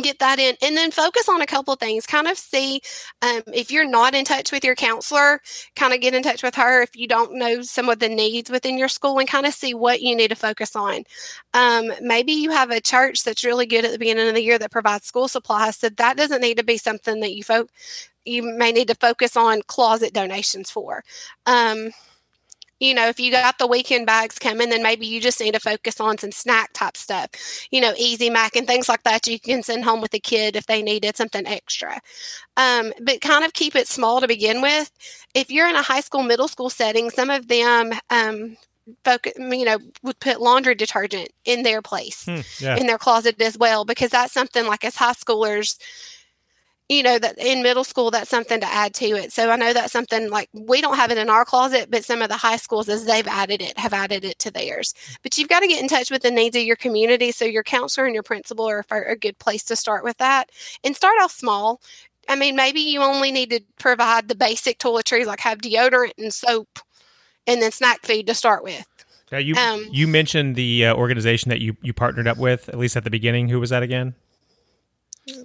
get 0.00 0.18
that 0.20 0.38
in 0.38 0.56
and 0.62 0.76
then 0.76 0.90
focus 0.90 1.28
on 1.28 1.42
a 1.42 1.46
couple 1.46 1.74
things 1.76 2.06
kind 2.06 2.26
of 2.26 2.38
see 2.38 2.80
um, 3.20 3.42
if 3.52 3.70
you're 3.70 3.86
not 3.86 4.14
in 4.14 4.24
touch 4.24 4.50
with 4.50 4.64
your 4.64 4.74
counselor 4.74 5.40
kind 5.76 5.92
of 5.92 6.00
get 6.00 6.14
in 6.14 6.22
touch 6.22 6.42
with 6.42 6.54
her 6.54 6.80
if 6.82 6.96
you 6.96 7.06
don't 7.06 7.34
know 7.34 7.60
some 7.60 7.90
of 7.90 7.98
the 7.98 8.08
needs 8.08 8.50
within 8.50 8.78
your 8.78 8.88
school 8.88 9.18
and 9.18 9.28
kind 9.28 9.44
of 9.44 9.52
see 9.52 9.74
what 9.74 10.00
you 10.00 10.16
need 10.16 10.28
to 10.28 10.34
focus 10.34 10.74
on. 10.74 11.04
Um, 11.52 11.92
maybe 12.00 12.32
you 12.32 12.50
have 12.50 12.70
a 12.70 12.80
church 12.80 13.22
that's 13.22 13.44
really 13.44 13.66
good 13.66 13.84
at 13.84 13.92
the 13.92 13.98
beginning 13.98 14.28
of 14.28 14.34
the 14.34 14.42
year 14.42 14.58
that 14.58 14.70
provides 14.70 15.04
school 15.04 15.28
supplies 15.28 15.76
so 15.76 15.90
that 15.90 16.16
doesn't 16.16 16.40
need 16.40 16.56
to 16.56 16.64
be 16.64 16.78
something 16.78 17.20
that 17.20 17.34
you 17.34 17.44
fo- 17.44 17.68
you 18.24 18.42
may 18.42 18.72
need 18.72 18.88
to 18.88 18.94
focus 18.94 19.36
on 19.36 19.62
closet 19.66 20.12
donations 20.14 20.70
for. 20.70 21.02
Um, 21.46 21.90
You 22.82 22.94
know, 22.94 23.06
if 23.06 23.20
you 23.20 23.30
got 23.30 23.58
the 23.58 23.66
weekend 23.68 24.06
bags 24.06 24.40
coming, 24.40 24.68
then 24.68 24.82
maybe 24.82 25.06
you 25.06 25.20
just 25.20 25.38
need 25.40 25.54
to 25.54 25.60
focus 25.60 26.00
on 26.00 26.18
some 26.18 26.32
snack 26.32 26.72
type 26.72 26.96
stuff. 26.96 27.28
You 27.70 27.80
know, 27.80 27.94
easy 27.96 28.28
mac 28.28 28.56
and 28.56 28.66
things 28.66 28.88
like 28.88 29.04
that 29.04 29.28
you 29.28 29.38
can 29.38 29.62
send 29.62 29.84
home 29.84 30.00
with 30.00 30.12
a 30.14 30.18
kid 30.18 30.56
if 30.56 30.66
they 30.66 30.82
needed 30.82 31.16
something 31.16 31.46
extra. 31.46 32.00
Um, 32.56 32.92
but 33.00 33.20
kind 33.20 33.44
of 33.44 33.52
keep 33.52 33.76
it 33.76 33.86
small 33.86 34.20
to 34.20 34.26
begin 34.26 34.60
with. 34.60 34.90
If 35.32 35.48
you're 35.48 35.68
in 35.68 35.76
a 35.76 35.82
high 35.82 36.00
school, 36.00 36.24
middle 36.24 36.48
school 36.48 36.70
setting, 36.70 37.08
some 37.10 37.30
of 37.30 37.46
them 37.46 37.92
um, 38.10 38.56
focus, 39.04 39.34
you 39.38 39.64
know, 39.64 39.78
would 40.02 40.18
put 40.18 40.40
laundry 40.40 40.74
detergent 40.74 41.28
in 41.44 41.62
their 41.62 41.82
place, 41.82 42.24
Hmm, 42.24 42.40
yeah. 42.58 42.76
in 42.76 42.88
their 42.88 42.98
closet 42.98 43.40
as 43.40 43.56
well, 43.56 43.84
because 43.84 44.10
that's 44.10 44.32
something 44.32 44.66
like 44.66 44.84
as 44.84 44.96
high 44.96 45.12
schoolers, 45.12 45.78
you 46.92 47.02
know, 47.02 47.18
that 47.18 47.38
in 47.38 47.62
middle 47.62 47.84
school, 47.84 48.10
that's 48.10 48.28
something 48.28 48.60
to 48.60 48.66
add 48.66 48.94
to 48.94 49.06
it. 49.06 49.32
So 49.32 49.50
I 49.50 49.56
know 49.56 49.72
that's 49.72 49.92
something 49.92 50.30
like 50.30 50.48
we 50.52 50.80
don't 50.80 50.96
have 50.96 51.10
it 51.10 51.18
in 51.18 51.30
our 51.30 51.44
closet, 51.44 51.90
but 51.90 52.04
some 52.04 52.22
of 52.22 52.28
the 52.28 52.36
high 52.36 52.56
schools, 52.56 52.88
as 52.88 53.06
they've 53.06 53.26
added 53.26 53.62
it, 53.62 53.78
have 53.78 53.92
added 53.92 54.24
it 54.24 54.38
to 54.40 54.50
theirs. 54.50 54.94
But 55.22 55.38
you've 55.38 55.48
got 55.48 55.60
to 55.60 55.66
get 55.66 55.80
in 55.80 55.88
touch 55.88 56.10
with 56.10 56.22
the 56.22 56.30
needs 56.30 56.56
of 56.56 56.62
your 56.62 56.76
community. 56.76 57.32
So 57.32 57.44
your 57.44 57.62
counselor 57.62 58.06
and 58.06 58.14
your 58.14 58.22
principal 58.22 58.68
are 58.68 58.84
a 58.90 59.16
good 59.16 59.38
place 59.38 59.64
to 59.64 59.76
start 59.76 60.04
with 60.04 60.18
that 60.18 60.50
and 60.84 60.94
start 60.94 61.16
off 61.22 61.32
small. 61.32 61.80
I 62.28 62.36
mean, 62.36 62.54
maybe 62.54 62.80
you 62.80 63.00
only 63.00 63.32
need 63.32 63.50
to 63.50 63.60
provide 63.78 64.28
the 64.28 64.34
basic 64.36 64.78
toiletries, 64.78 65.26
like 65.26 65.40
have 65.40 65.58
deodorant 65.58 66.12
and 66.18 66.32
soap, 66.32 66.78
and 67.46 67.60
then 67.60 67.72
snack 67.72 68.04
food 68.04 68.26
to 68.26 68.34
start 68.34 68.62
with. 68.62 68.86
Yeah, 69.32 69.38
you 69.38 69.54
Um, 69.56 69.88
you 69.90 70.06
mentioned 70.06 70.56
the 70.56 70.86
uh, 70.86 70.94
organization 70.94 71.48
that 71.48 71.60
you 71.60 71.76
you 71.80 71.94
partnered 71.94 72.28
up 72.28 72.36
with 72.36 72.68
at 72.68 72.78
least 72.78 72.96
at 72.96 73.04
the 73.04 73.10
beginning. 73.10 73.48
Who 73.48 73.58
was 73.58 73.70
that 73.70 73.82
again? 73.82 74.14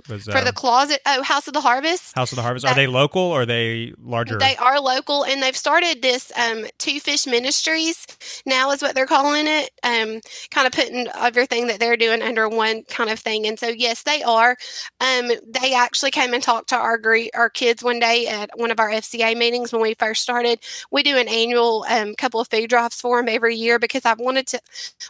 Was 0.10 0.24
For 0.26 0.42
the 0.42 0.48
um, 0.48 0.54
closet, 0.54 1.02
oh, 1.06 1.22
House 1.22 1.48
of 1.48 1.54
the 1.54 1.62
Harvest. 1.62 2.16
House 2.16 2.32
of 2.32 2.36
the 2.36 2.42
Harvest? 2.42 2.66
Are 2.66 2.74
they 2.74 2.88
local 2.88 3.22
or 3.22 3.42
are 3.42 3.46
they 3.46 3.94
larger? 4.04 4.40
They 4.40 4.56
are 4.56 4.82
local, 4.82 5.24
and 5.24 5.42
they've 5.42 5.56
started 5.56 6.02
this 6.02 6.32
um, 6.36 6.66
Two 6.80 7.00
Fish 7.00 7.28
Ministries. 7.28 8.08
Now 8.44 8.72
is 8.72 8.82
what 8.82 8.96
they're 8.96 9.06
calling 9.06 9.46
it. 9.46 9.70
Um, 9.84 10.22
kind 10.50 10.66
of 10.66 10.74
putting 10.74 11.08
everything 11.20 11.68
that 11.68 11.80
they're 11.80 11.96
doing 11.96 12.24
under 12.24 12.50
one 12.50 12.84
kind 12.86 13.12
of 13.12 13.20
thing. 13.20 13.46
And 13.46 13.60
so, 13.60 13.68
yes, 13.68 14.02
they 14.02 14.24
are. 14.24 14.58
Um, 15.00 15.32
they 15.48 15.76
actually 15.76 16.12
came 16.12 16.34
and 16.34 16.42
talked 16.42 16.70
to 16.70 16.76
our 16.76 16.98
group, 16.98 17.30
our 17.36 17.50
kids 17.50 17.84
one 17.84 18.00
day 18.00 18.26
at 18.28 18.50
one 18.56 18.72
of 18.72 18.80
our 18.80 18.90
FCA 18.90 19.38
meetings 19.38 19.72
when 19.72 19.84
we 19.84 19.94
first 19.94 20.24
started. 20.24 20.60
We 20.90 21.04
do 21.04 21.18
an 21.18 21.28
annual 21.28 21.86
um, 21.88 22.16
couple 22.16 22.40
of 22.40 22.48
food 22.48 22.72
drives 22.72 23.00
for 23.00 23.22
them 23.22 23.30
every 23.30 23.56
year 23.56 23.78
because 23.78 24.06
I 24.06 24.16
wanted 24.16 24.48
to 24.48 24.60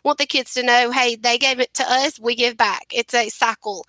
want 0.03 0.17
the 0.17 0.25
kids 0.25 0.53
to 0.56 0.63
know, 0.63 0.91
hey, 0.91 1.15
they 1.15 1.38
gave 1.38 1.62
it 1.62 1.73
to 1.75 1.89
us, 1.89 2.19
we 2.19 2.36
give 2.36 2.58
back. 2.58 2.88
It's 2.93 3.13
a 3.13 3.30
cycle 3.30 3.86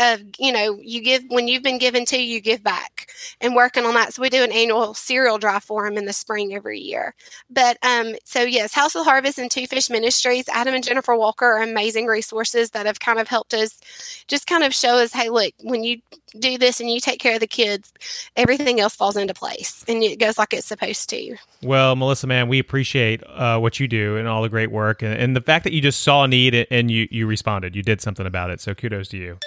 of 0.00 0.22
you 0.38 0.52
know 0.52 0.78
you 0.82 1.00
give 1.02 1.22
when 1.28 1.46
you've 1.46 1.62
been 1.62 1.78
given 1.78 2.04
to 2.04 2.20
you 2.20 2.40
give 2.40 2.62
back 2.62 3.10
and 3.40 3.54
working 3.54 3.84
on 3.84 3.94
that 3.94 4.12
so 4.12 4.22
we 4.22 4.28
do 4.28 4.42
an 4.42 4.52
annual 4.52 4.94
cereal 4.94 5.38
drive 5.38 5.62
for 5.62 5.84
them 5.84 5.96
in 5.96 6.06
the 6.06 6.12
spring 6.12 6.54
every 6.54 6.80
year 6.80 7.14
but 7.48 7.76
um 7.84 8.14
so 8.24 8.42
yes 8.42 8.74
house 8.74 8.96
of 8.96 9.04
harvest 9.04 9.38
and 9.38 9.50
two 9.50 9.66
fish 9.66 9.88
ministries 9.90 10.48
adam 10.48 10.74
and 10.74 10.84
jennifer 10.84 11.14
walker 11.14 11.44
are 11.44 11.62
amazing 11.62 12.06
resources 12.06 12.70
that 12.70 12.86
have 12.86 12.98
kind 13.00 13.18
of 13.18 13.28
helped 13.28 13.54
us 13.54 13.80
just 14.26 14.46
kind 14.46 14.64
of 14.64 14.74
show 14.74 14.98
us 14.98 15.12
hey 15.12 15.28
look 15.28 15.52
when 15.62 15.84
you 15.84 16.00
do 16.38 16.56
this 16.58 16.80
and 16.80 16.90
you 16.90 17.00
take 17.00 17.20
care 17.20 17.34
of 17.34 17.40
the 17.40 17.46
kids 17.46 17.92
everything 18.36 18.80
else 18.80 18.94
falls 18.96 19.16
into 19.16 19.34
place 19.34 19.84
and 19.86 20.02
it 20.02 20.18
goes 20.18 20.38
like 20.38 20.52
it's 20.52 20.66
supposed 20.66 21.08
to 21.10 21.36
Well, 21.62 21.96
Melissa, 21.96 22.26
Mann, 22.26 22.48
we 22.48 22.58
appreciate 22.58 23.22
uh, 23.26 23.58
what 23.58 23.80
you 23.80 23.88
do 23.88 24.16
and 24.16 24.26
all 24.26 24.42
the 24.42 24.48
great 24.48 24.70
work, 24.70 25.02
and, 25.02 25.12
and 25.14 25.36
the 25.36 25.40
fact 25.40 25.64
that 25.64 25.72
you 25.72 25.80
just 25.80 26.00
saw 26.00 26.24
a 26.24 26.28
need 26.28 26.66
and 26.70 26.90
you 26.90 27.08
you 27.10 27.26
responded. 27.26 27.76
You 27.76 27.82
did 27.82 28.00
something 28.00 28.26
about 28.26 28.50
it. 28.50 28.60
So 28.60 28.74
kudos 28.74 29.08
to 29.08 29.16
you. 29.16 29.38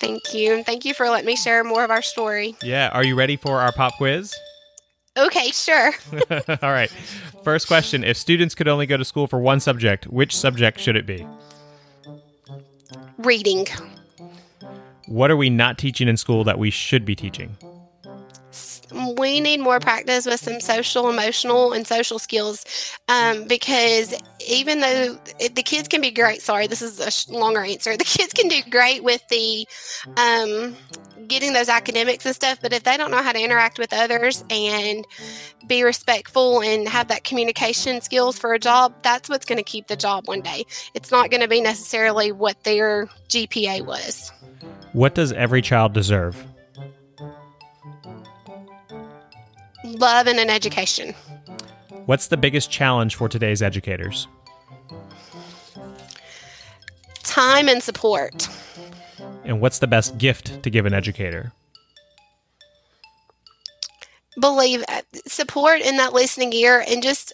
Thank 0.00 0.34
you 0.34 0.54
and 0.54 0.64
thank 0.66 0.84
you 0.84 0.94
for 0.94 1.08
letting 1.08 1.26
me 1.26 1.36
share 1.36 1.62
more 1.64 1.84
of 1.84 1.90
our 1.90 2.02
story 2.02 2.56
Yeah. 2.62 2.90
Are 2.92 3.04
you 3.04 3.14
ready 3.14 3.36
for 3.36 3.60
our 3.60 3.72
pop 3.72 3.94
quiz? 3.96 4.34
okay 5.16 5.50
sure 5.50 5.92
all 6.30 6.72
right. 6.72 6.90
First 7.42 7.68
question: 7.68 8.02
If 8.02 8.16
students 8.16 8.54
could 8.56 8.66
only 8.68 8.86
go 8.86 8.96
to 8.96 9.04
school 9.04 9.26
for 9.28 9.38
one 9.38 9.60
subject, 9.60 10.06
which 10.08 10.36
subject 10.36 10.80
should 10.80 10.96
it 10.96 11.06
be? 11.06 11.26
reading 13.18 13.66
What 15.06 15.30
are 15.30 15.36
we 15.36 15.48
not 15.48 15.78
teaching 15.78 16.08
in 16.08 16.16
school 16.16 16.42
that 16.44 16.58
we 16.58 16.70
should 16.70 17.04
be 17.04 17.14
teaching? 17.14 17.56
We 19.18 19.40
need 19.40 19.60
more 19.60 19.80
practice 19.80 20.26
with 20.26 20.40
some 20.40 20.60
social, 20.60 21.08
emotional, 21.08 21.72
and 21.72 21.86
social 21.86 22.18
skills 22.18 22.64
um, 23.08 23.44
because 23.44 24.14
even 24.48 24.80
though 24.80 25.18
it, 25.38 25.54
the 25.54 25.62
kids 25.62 25.88
can 25.88 26.00
be 26.00 26.10
great, 26.10 26.42
sorry, 26.42 26.66
this 26.66 26.82
is 26.82 27.00
a 27.00 27.10
sh- 27.10 27.28
longer 27.28 27.64
answer. 27.64 27.96
The 27.96 28.04
kids 28.04 28.32
can 28.32 28.48
do 28.48 28.62
great 28.70 29.02
with 29.02 29.26
the 29.28 29.66
um, 30.16 30.76
getting 31.28 31.52
those 31.52 31.68
academics 31.68 32.24
and 32.26 32.34
stuff, 32.34 32.58
but 32.60 32.72
if 32.72 32.84
they 32.84 32.96
don't 32.96 33.10
know 33.10 33.22
how 33.22 33.32
to 33.32 33.42
interact 33.42 33.78
with 33.78 33.92
others 33.92 34.44
and 34.50 35.06
be 35.66 35.82
respectful 35.82 36.62
and 36.62 36.88
have 36.88 37.08
that 37.08 37.24
communication 37.24 38.00
skills 38.00 38.38
for 38.38 38.54
a 38.54 38.58
job, 38.58 38.94
that's 39.02 39.28
what's 39.28 39.44
going 39.44 39.58
to 39.58 39.64
keep 39.64 39.88
the 39.88 39.96
job 39.96 40.26
one 40.28 40.40
day. 40.40 40.64
It's 40.94 41.10
not 41.10 41.30
going 41.30 41.40
to 41.40 41.48
be 41.48 41.60
necessarily 41.60 42.32
what 42.32 42.62
their 42.64 43.06
GPA 43.28 43.84
was. 43.84 44.32
What 44.92 45.14
does 45.14 45.32
every 45.32 45.62
child 45.62 45.92
deserve? 45.92 46.44
Love 49.98 50.26
and 50.26 50.38
an 50.38 50.50
education. 50.50 51.14
What's 52.06 52.28
the 52.28 52.36
biggest 52.36 52.70
challenge 52.70 53.14
for 53.14 53.28
today's 53.28 53.62
educators? 53.62 54.28
Time 57.22 57.68
and 57.68 57.82
support. 57.82 58.48
And 59.44 59.60
what's 59.60 59.78
the 59.78 59.86
best 59.86 60.18
gift 60.18 60.62
to 60.62 60.70
give 60.70 60.86
an 60.86 60.94
educator? 60.94 61.52
believe 64.40 64.84
uh, 64.88 65.02
support 65.26 65.80
in 65.80 65.96
that 65.96 66.12
listening 66.12 66.52
ear 66.52 66.84
and 66.86 67.02
just 67.02 67.32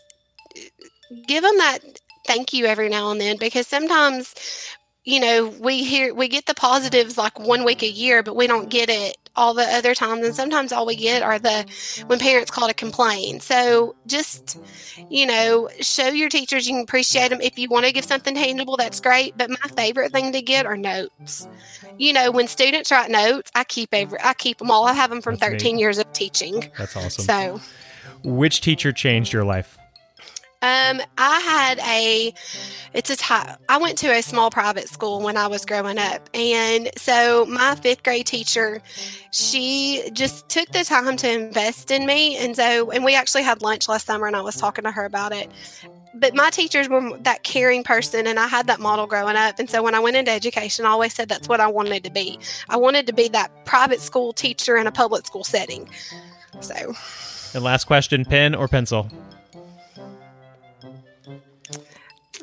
give 1.26 1.42
them 1.42 1.56
that 1.58 1.78
thank 2.26 2.52
you 2.52 2.66
every 2.66 2.88
now 2.88 3.10
and 3.10 3.20
then 3.20 3.36
because 3.38 3.66
sometimes 3.66 4.34
you 5.04 5.18
know 5.18 5.48
we 5.60 5.82
hear 5.82 6.14
we 6.14 6.28
get 6.28 6.46
the 6.46 6.54
positives 6.54 7.18
like 7.18 7.38
one 7.38 7.64
week 7.64 7.82
a 7.82 7.88
year 7.88 8.22
but 8.22 8.36
we 8.36 8.46
don't 8.46 8.70
get 8.70 8.88
it 8.88 9.16
all 9.34 9.54
the 9.54 9.64
other 9.64 9.94
times 9.94 10.24
and 10.24 10.34
sometimes 10.34 10.72
all 10.72 10.86
we 10.86 10.94
get 10.94 11.22
are 11.22 11.38
the 11.38 11.64
when 12.06 12.18
parents 12.18 12.50
call 12.50 12.68
to 12.68 12.74
complain 12.74 13.40
so 13.40 13.94
just 14.06 14.58
you 15.08 15.26
know 15.26 15.68
show 15.80 16.08
your 16.08 16.28
teachers 16.28 16.68
you 16.68 16.74
can 16.74 16.82
appreciate 16.82 17.30
them 17.30 17.40
if 17.40 17.58
you 17.58 17.68
want 17.68 17.84
to 17.84 17.92
give 17.92 18.04
something 18.04 18.34
tangible 18.34 18.76
that's 18.76 19.00
great 19.00 19.36
but 19.36 19.50
my 19.50 19.68
favorite 19.74 20.12
thing 20.12 20.32
to 20.32 20.42
get 20.42 20.66
are 20.66 20.76
notes 20.76 21.48
you 21.98 22.12
know 22.12 22.30
when 22.30 22.46
students 22.46 22.90
write 22.90 23.10
notes 23.10 23.50
i 23.54 23.64
keep 23.64 23.88
every 23.92 24.18
i 24.22 24.34
keep 24.34 24.58
them 24.58 24.70
all 24.70 24.84
i 24.86 24.92
have 24.92 25.10
them 25.10 25.20
from 25.22 25.34
That's 25.36 25.52
neat. 25.52 25.60
13 25.62 25.78
years 25.78 25.98
of 25.98 26.12
teaching 26.12 26.70
That's 26.78 26.94
awesome. 26.96 27.24
so 27.24 27.60
Which 28.22 28.60
teacher 28.60 28.92
changed 28.92 29.32
your 29.32 29.44
life? 29.44 29.78
Um, 30.62 31.02
I 31.18 31.40
had 31.40 31.78
a, 31.80 32.32
it's 32.94 33.10
a 33.10 33.16
type, 33.16 33.58
I 33.68 33.78
went 33.78 33.98
to 33.98 34.06
a 34.08 34.22
small 34.22 34.48
private 34.48 34.88
school 34.88 35.20
when 35.20 35.36
I 35.36 35.48
was 35.48 35.64
growing 35.64 35.98
up. 35.98 36.30
And 36.34 36.88
so 36.96 37.46
my 37.46 37.74
fifth 37.74 38.04
grade 38.04 38.26
teacher, 38.26 38.80
she 39.32 40.08
just 40.12 40.48
took 40.48 40.68
the 40.70 40.84
time 40.84 41.16
to 41.16 41.30
invest 41.30 41.90
in 41.90 42.06
me. 42.06 42.36
And 42.36 42.54
so, 42.54 42.92
and 42.92 43.04
we 43.04 43.16
actually 43.16 43.42
had 43.42 43.60
lunch 43.60 43.88
last 43.88 44.06
summer 44.06 44.28
and 44.28 44.36
I 44.36 44.40
was 44.40 44.54
talking 44.54 44.84
to 44.84 44.92
her 44.92 45.04
about 45.04 45.32
it. 45.32 45.50
But 46.14 46.36
my 46.36 46.50
teachers 46.50 46.88
were 46.88 47.16
that 47.20 47.42
caring 47.42 47.82
person, 47.82 48.26
and 48.26 48.38
I 48.38 48.46
had 48.46 48.66
that 48.66 48.80
model 48.80 49.06
growing 49.06 49.34
up. 49.34 49.58
And 49.58 49.68
so 49.70 49.82
when 49.82 49.94
I 49.94 49.98
went 49.98 50.14
into 50.14 50.30
education, 50.30 50.84
I 50.84 50.90
always 50.90 51.14
said 51.14 51.30
that's 51.30 51.48
what 51.48 51.58
I 51.58 51.68
wanted 51.68 52.04
to 52.04 52.10
be. 52.10 52.38
I 52.68 52.76
wanted 52.76 53.06
to 53.06 53.14
be 53.14 53.28
that 53.28 53.64
private 53.64 53.98
school 53.98 54.34
teacher 54.34 54.76
in 54.76 54.86
a 54.86 54.92
public 54.92 55.26
school 55.26 55.42
setting. 55.42 55.88
So, 56.60 56.94
And 57.54 57.64
last 57.64 57.86
question: 57.86 58.26
pen 58.26 58.54
or 58.54 58.68
pencil? 58.68 59.10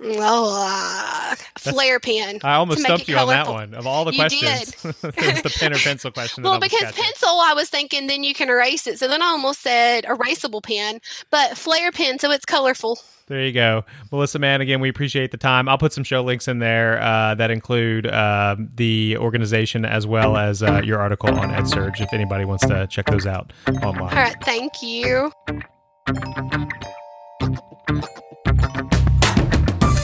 Well, 0.02 0.50
uh, 0.50 1.36
Flair 1.58 2.00
pen. 2.00 2.40
I 2.44 2.56
almost 2.56 2.82
stumped 2.82 3.08
you 3.08 3.18
on 3.18 3.28
that 3.28 3.48
one. 3.48 3.74
Of 3.74 3.86
all 3.86 4.06
the 4.06 4.14
You 4.14 4.20
questions, 4.20 4.76
it 4.86 5.04
was 5.04 5.42
the 5.42 5.56
pen 5.60 5.74
or 5.74 5.78
pencil 5.78 6.12
question. 6.12 6.44
Well, 6.44 6.60
because 6.60 6.92
pencil, 6.94 7.30
I 7.30 7.54
was 7.54 7.70
thinking 7.70 8.08
then 8.08 8.24
you 8.24 8.34
can 8.34 8.50
erase 8.50 8.88
it. 8.88 9.00
So 9.00 9.08
then 9.08 9.22
I 9.22 9.28
almost 9.28 9.62
said 9.62 10.06
erasable 10.06 10.64
pen, 10.64 11.02
but 11.32 11.58
Flair 11.58 11.92
pen, 11.92 12.20
so 12.20 12.32
it's 12.32 12.46
colorful. 12.46 13.00
There 13.28 13.46
you 13.46 13.52
go, 13.52 13.86
Melissa. 14.12 14.40
Mann, 14.40 14.60
again, 14.60 14.80
we 14.80 14.90
appreciate 14.90 15.30
the 15.30 15.38
time. 15.38 15.70
I'll 15.70 15.78
put 15.78 15.94
some 15.94 16.04
show 16.04 16.24
links 16.24 16.48
in 16.48 16.58
there 16.58 17.00
uh, 17.00 17.36
that 17.36 17.52
include 17.52 18.08
uh, 18.08 18.56
the 18.74 19.18
organization 19.18 19.86
as 19.86 20.08
well 20.08 20.36
as 20.36 20.64
uh, 20.64 20.82
your 20.84 21.00
article 21.00 21.30
on 21.38 21.50
EdSurge 21.50 22.02
if 22.02 22.12
anybody 22.12 22.44
wants 22.44 22.66
to 22.66 22.88
check 22.88 23.06
those 23.06 23.28
out 23.28 23.54
online. 23.84 24.02
All 24.02 24.24
right, 24.24 24.36
thank 24.44 24.82
you. 24.82 25.32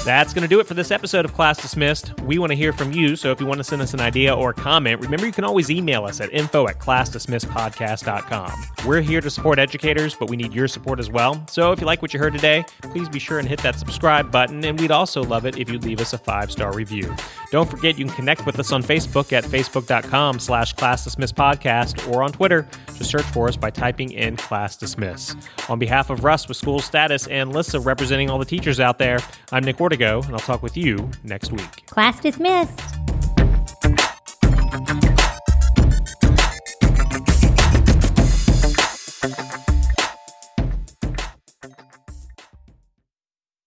That's 0.06 0.36
going 0.36 0.44
to 0.44 0.48
do 0.48 0.60
it 0.60 0.68
for 0.68 0.76
this 0.76 0.92
episode 0.92 1.26
of 1.26 1.34
Class 1.34 1.60
Dismissed. 1.60 2.22
We 2.22 2.38
want 2.38 2.52
to 2.52 2.56
hear 2.56 2.72
from 2.72 2.92
you, 2.92 3.16
so 3.16 3.32
if 3.32 3.40
you 3.40 3.48
want 3.48 3.58
to 3.58 3.64
send 3.64 3.82
us 3.82 3.96
an 3.96 4.00
idea 4.00 4.36
or 4.36 4.54
comment, 4.54 5.02
remember 5.02 5.26
you 5.26 5.32
can 5.32 5.44
always 5.44 5.72
email 5.72 6.06
us 6.06 6.22
at 6.22 6.32
info 6.32 6.68
at 6.68 6.78
classdismissedpodcast.com. 6.78 8.52
We're 8.86 9.02
here 9.02 9.20
to 9.20 9.32
support 9.32 9.58
educators, 9.58 10.14
but 10.14 10.30
we 10.30 10.38
need 10.38 10.54
your 10.54 10.68
support 10.68 11.00
as 11.00 11.10
well. 11.10 11.44
So 11.50 11.72
if 11.72 11.80
you 11.82 11.88
like 11.88 12.04
what 12.04 12.14
you 12.14 12.20
heard 12.20 12.34
today, 12.34 12.64
please 12.84 13.10
be 13.10 13.18
sure 13.18 13.40
and 13.40 13.48
hit 13.48 13.64
that 13.64 13.80
subscribe 13.80 14.30
button, 14.32 14.64
and 14.64 14.80
we'd 14.80 14.92
also 14.92 15.24
love 15.24 15.48
it 15.48 15.58
if 15.58 15.72
you'd 15.72 15.84
leave 15.84 16.00
us 16.00 16.14
a 16.14 16.20
five-star 16.20 16.72
review. 16.76 17.12
Don't 17.50 17.68
forget 17.68 17.98
you 17.98 18.06
can 18.06 18.14
connect 18.14 18.46
with 18.46 18.60
us 18.60 18.72
on 18.72 18.84
Facebook 18.84 19.34
at 19.34 19.44
facebook.com 19.44 20.38
slash 20.38 20.74
class 20.74 21.04
dismiss 21.04 21.32
podcast 21.32 22.14
or 22.14 22.22
on 22.22 22.32
Twitter. 22.32 22.68
Just 22.94 23.10
search 23.10 23.26
for 23.26 23.48
us 23.48 23.58
by 23.58 23.72
typing 23.72 24.12
in 24.12 24.38
class 24.38 24.78
dismiss. 24.78 25.36
On 25.68 25.80
behalf 25.80 26.12
of 26.12 26.24
Russ 26.24 26.48
with 26.48 26.58
school 26.58 26.80
status 26.80 27.26
and 27.26 27.52
Lissa 27.52 27.80
representing 27.80 28.30
all 28.30 28.38
the 28.38 28.46
teachers 28.46 28.80
out 28.80 29.00
there, 29.00 29.18
I'm 29.52 29.64
Nick 29.64 29.80
Ward. 29.80 29.95
Vertigo, 29.96 30.22
and 30.24 30.34
I'll 30.34 30.40
talk 30.40 30.62
with 30.62 30.76
you 30.76 31.10
next 31.24 31.52
week. 31.52 31.86
Class 31.86 32.20
dismissed. 32.20 33.05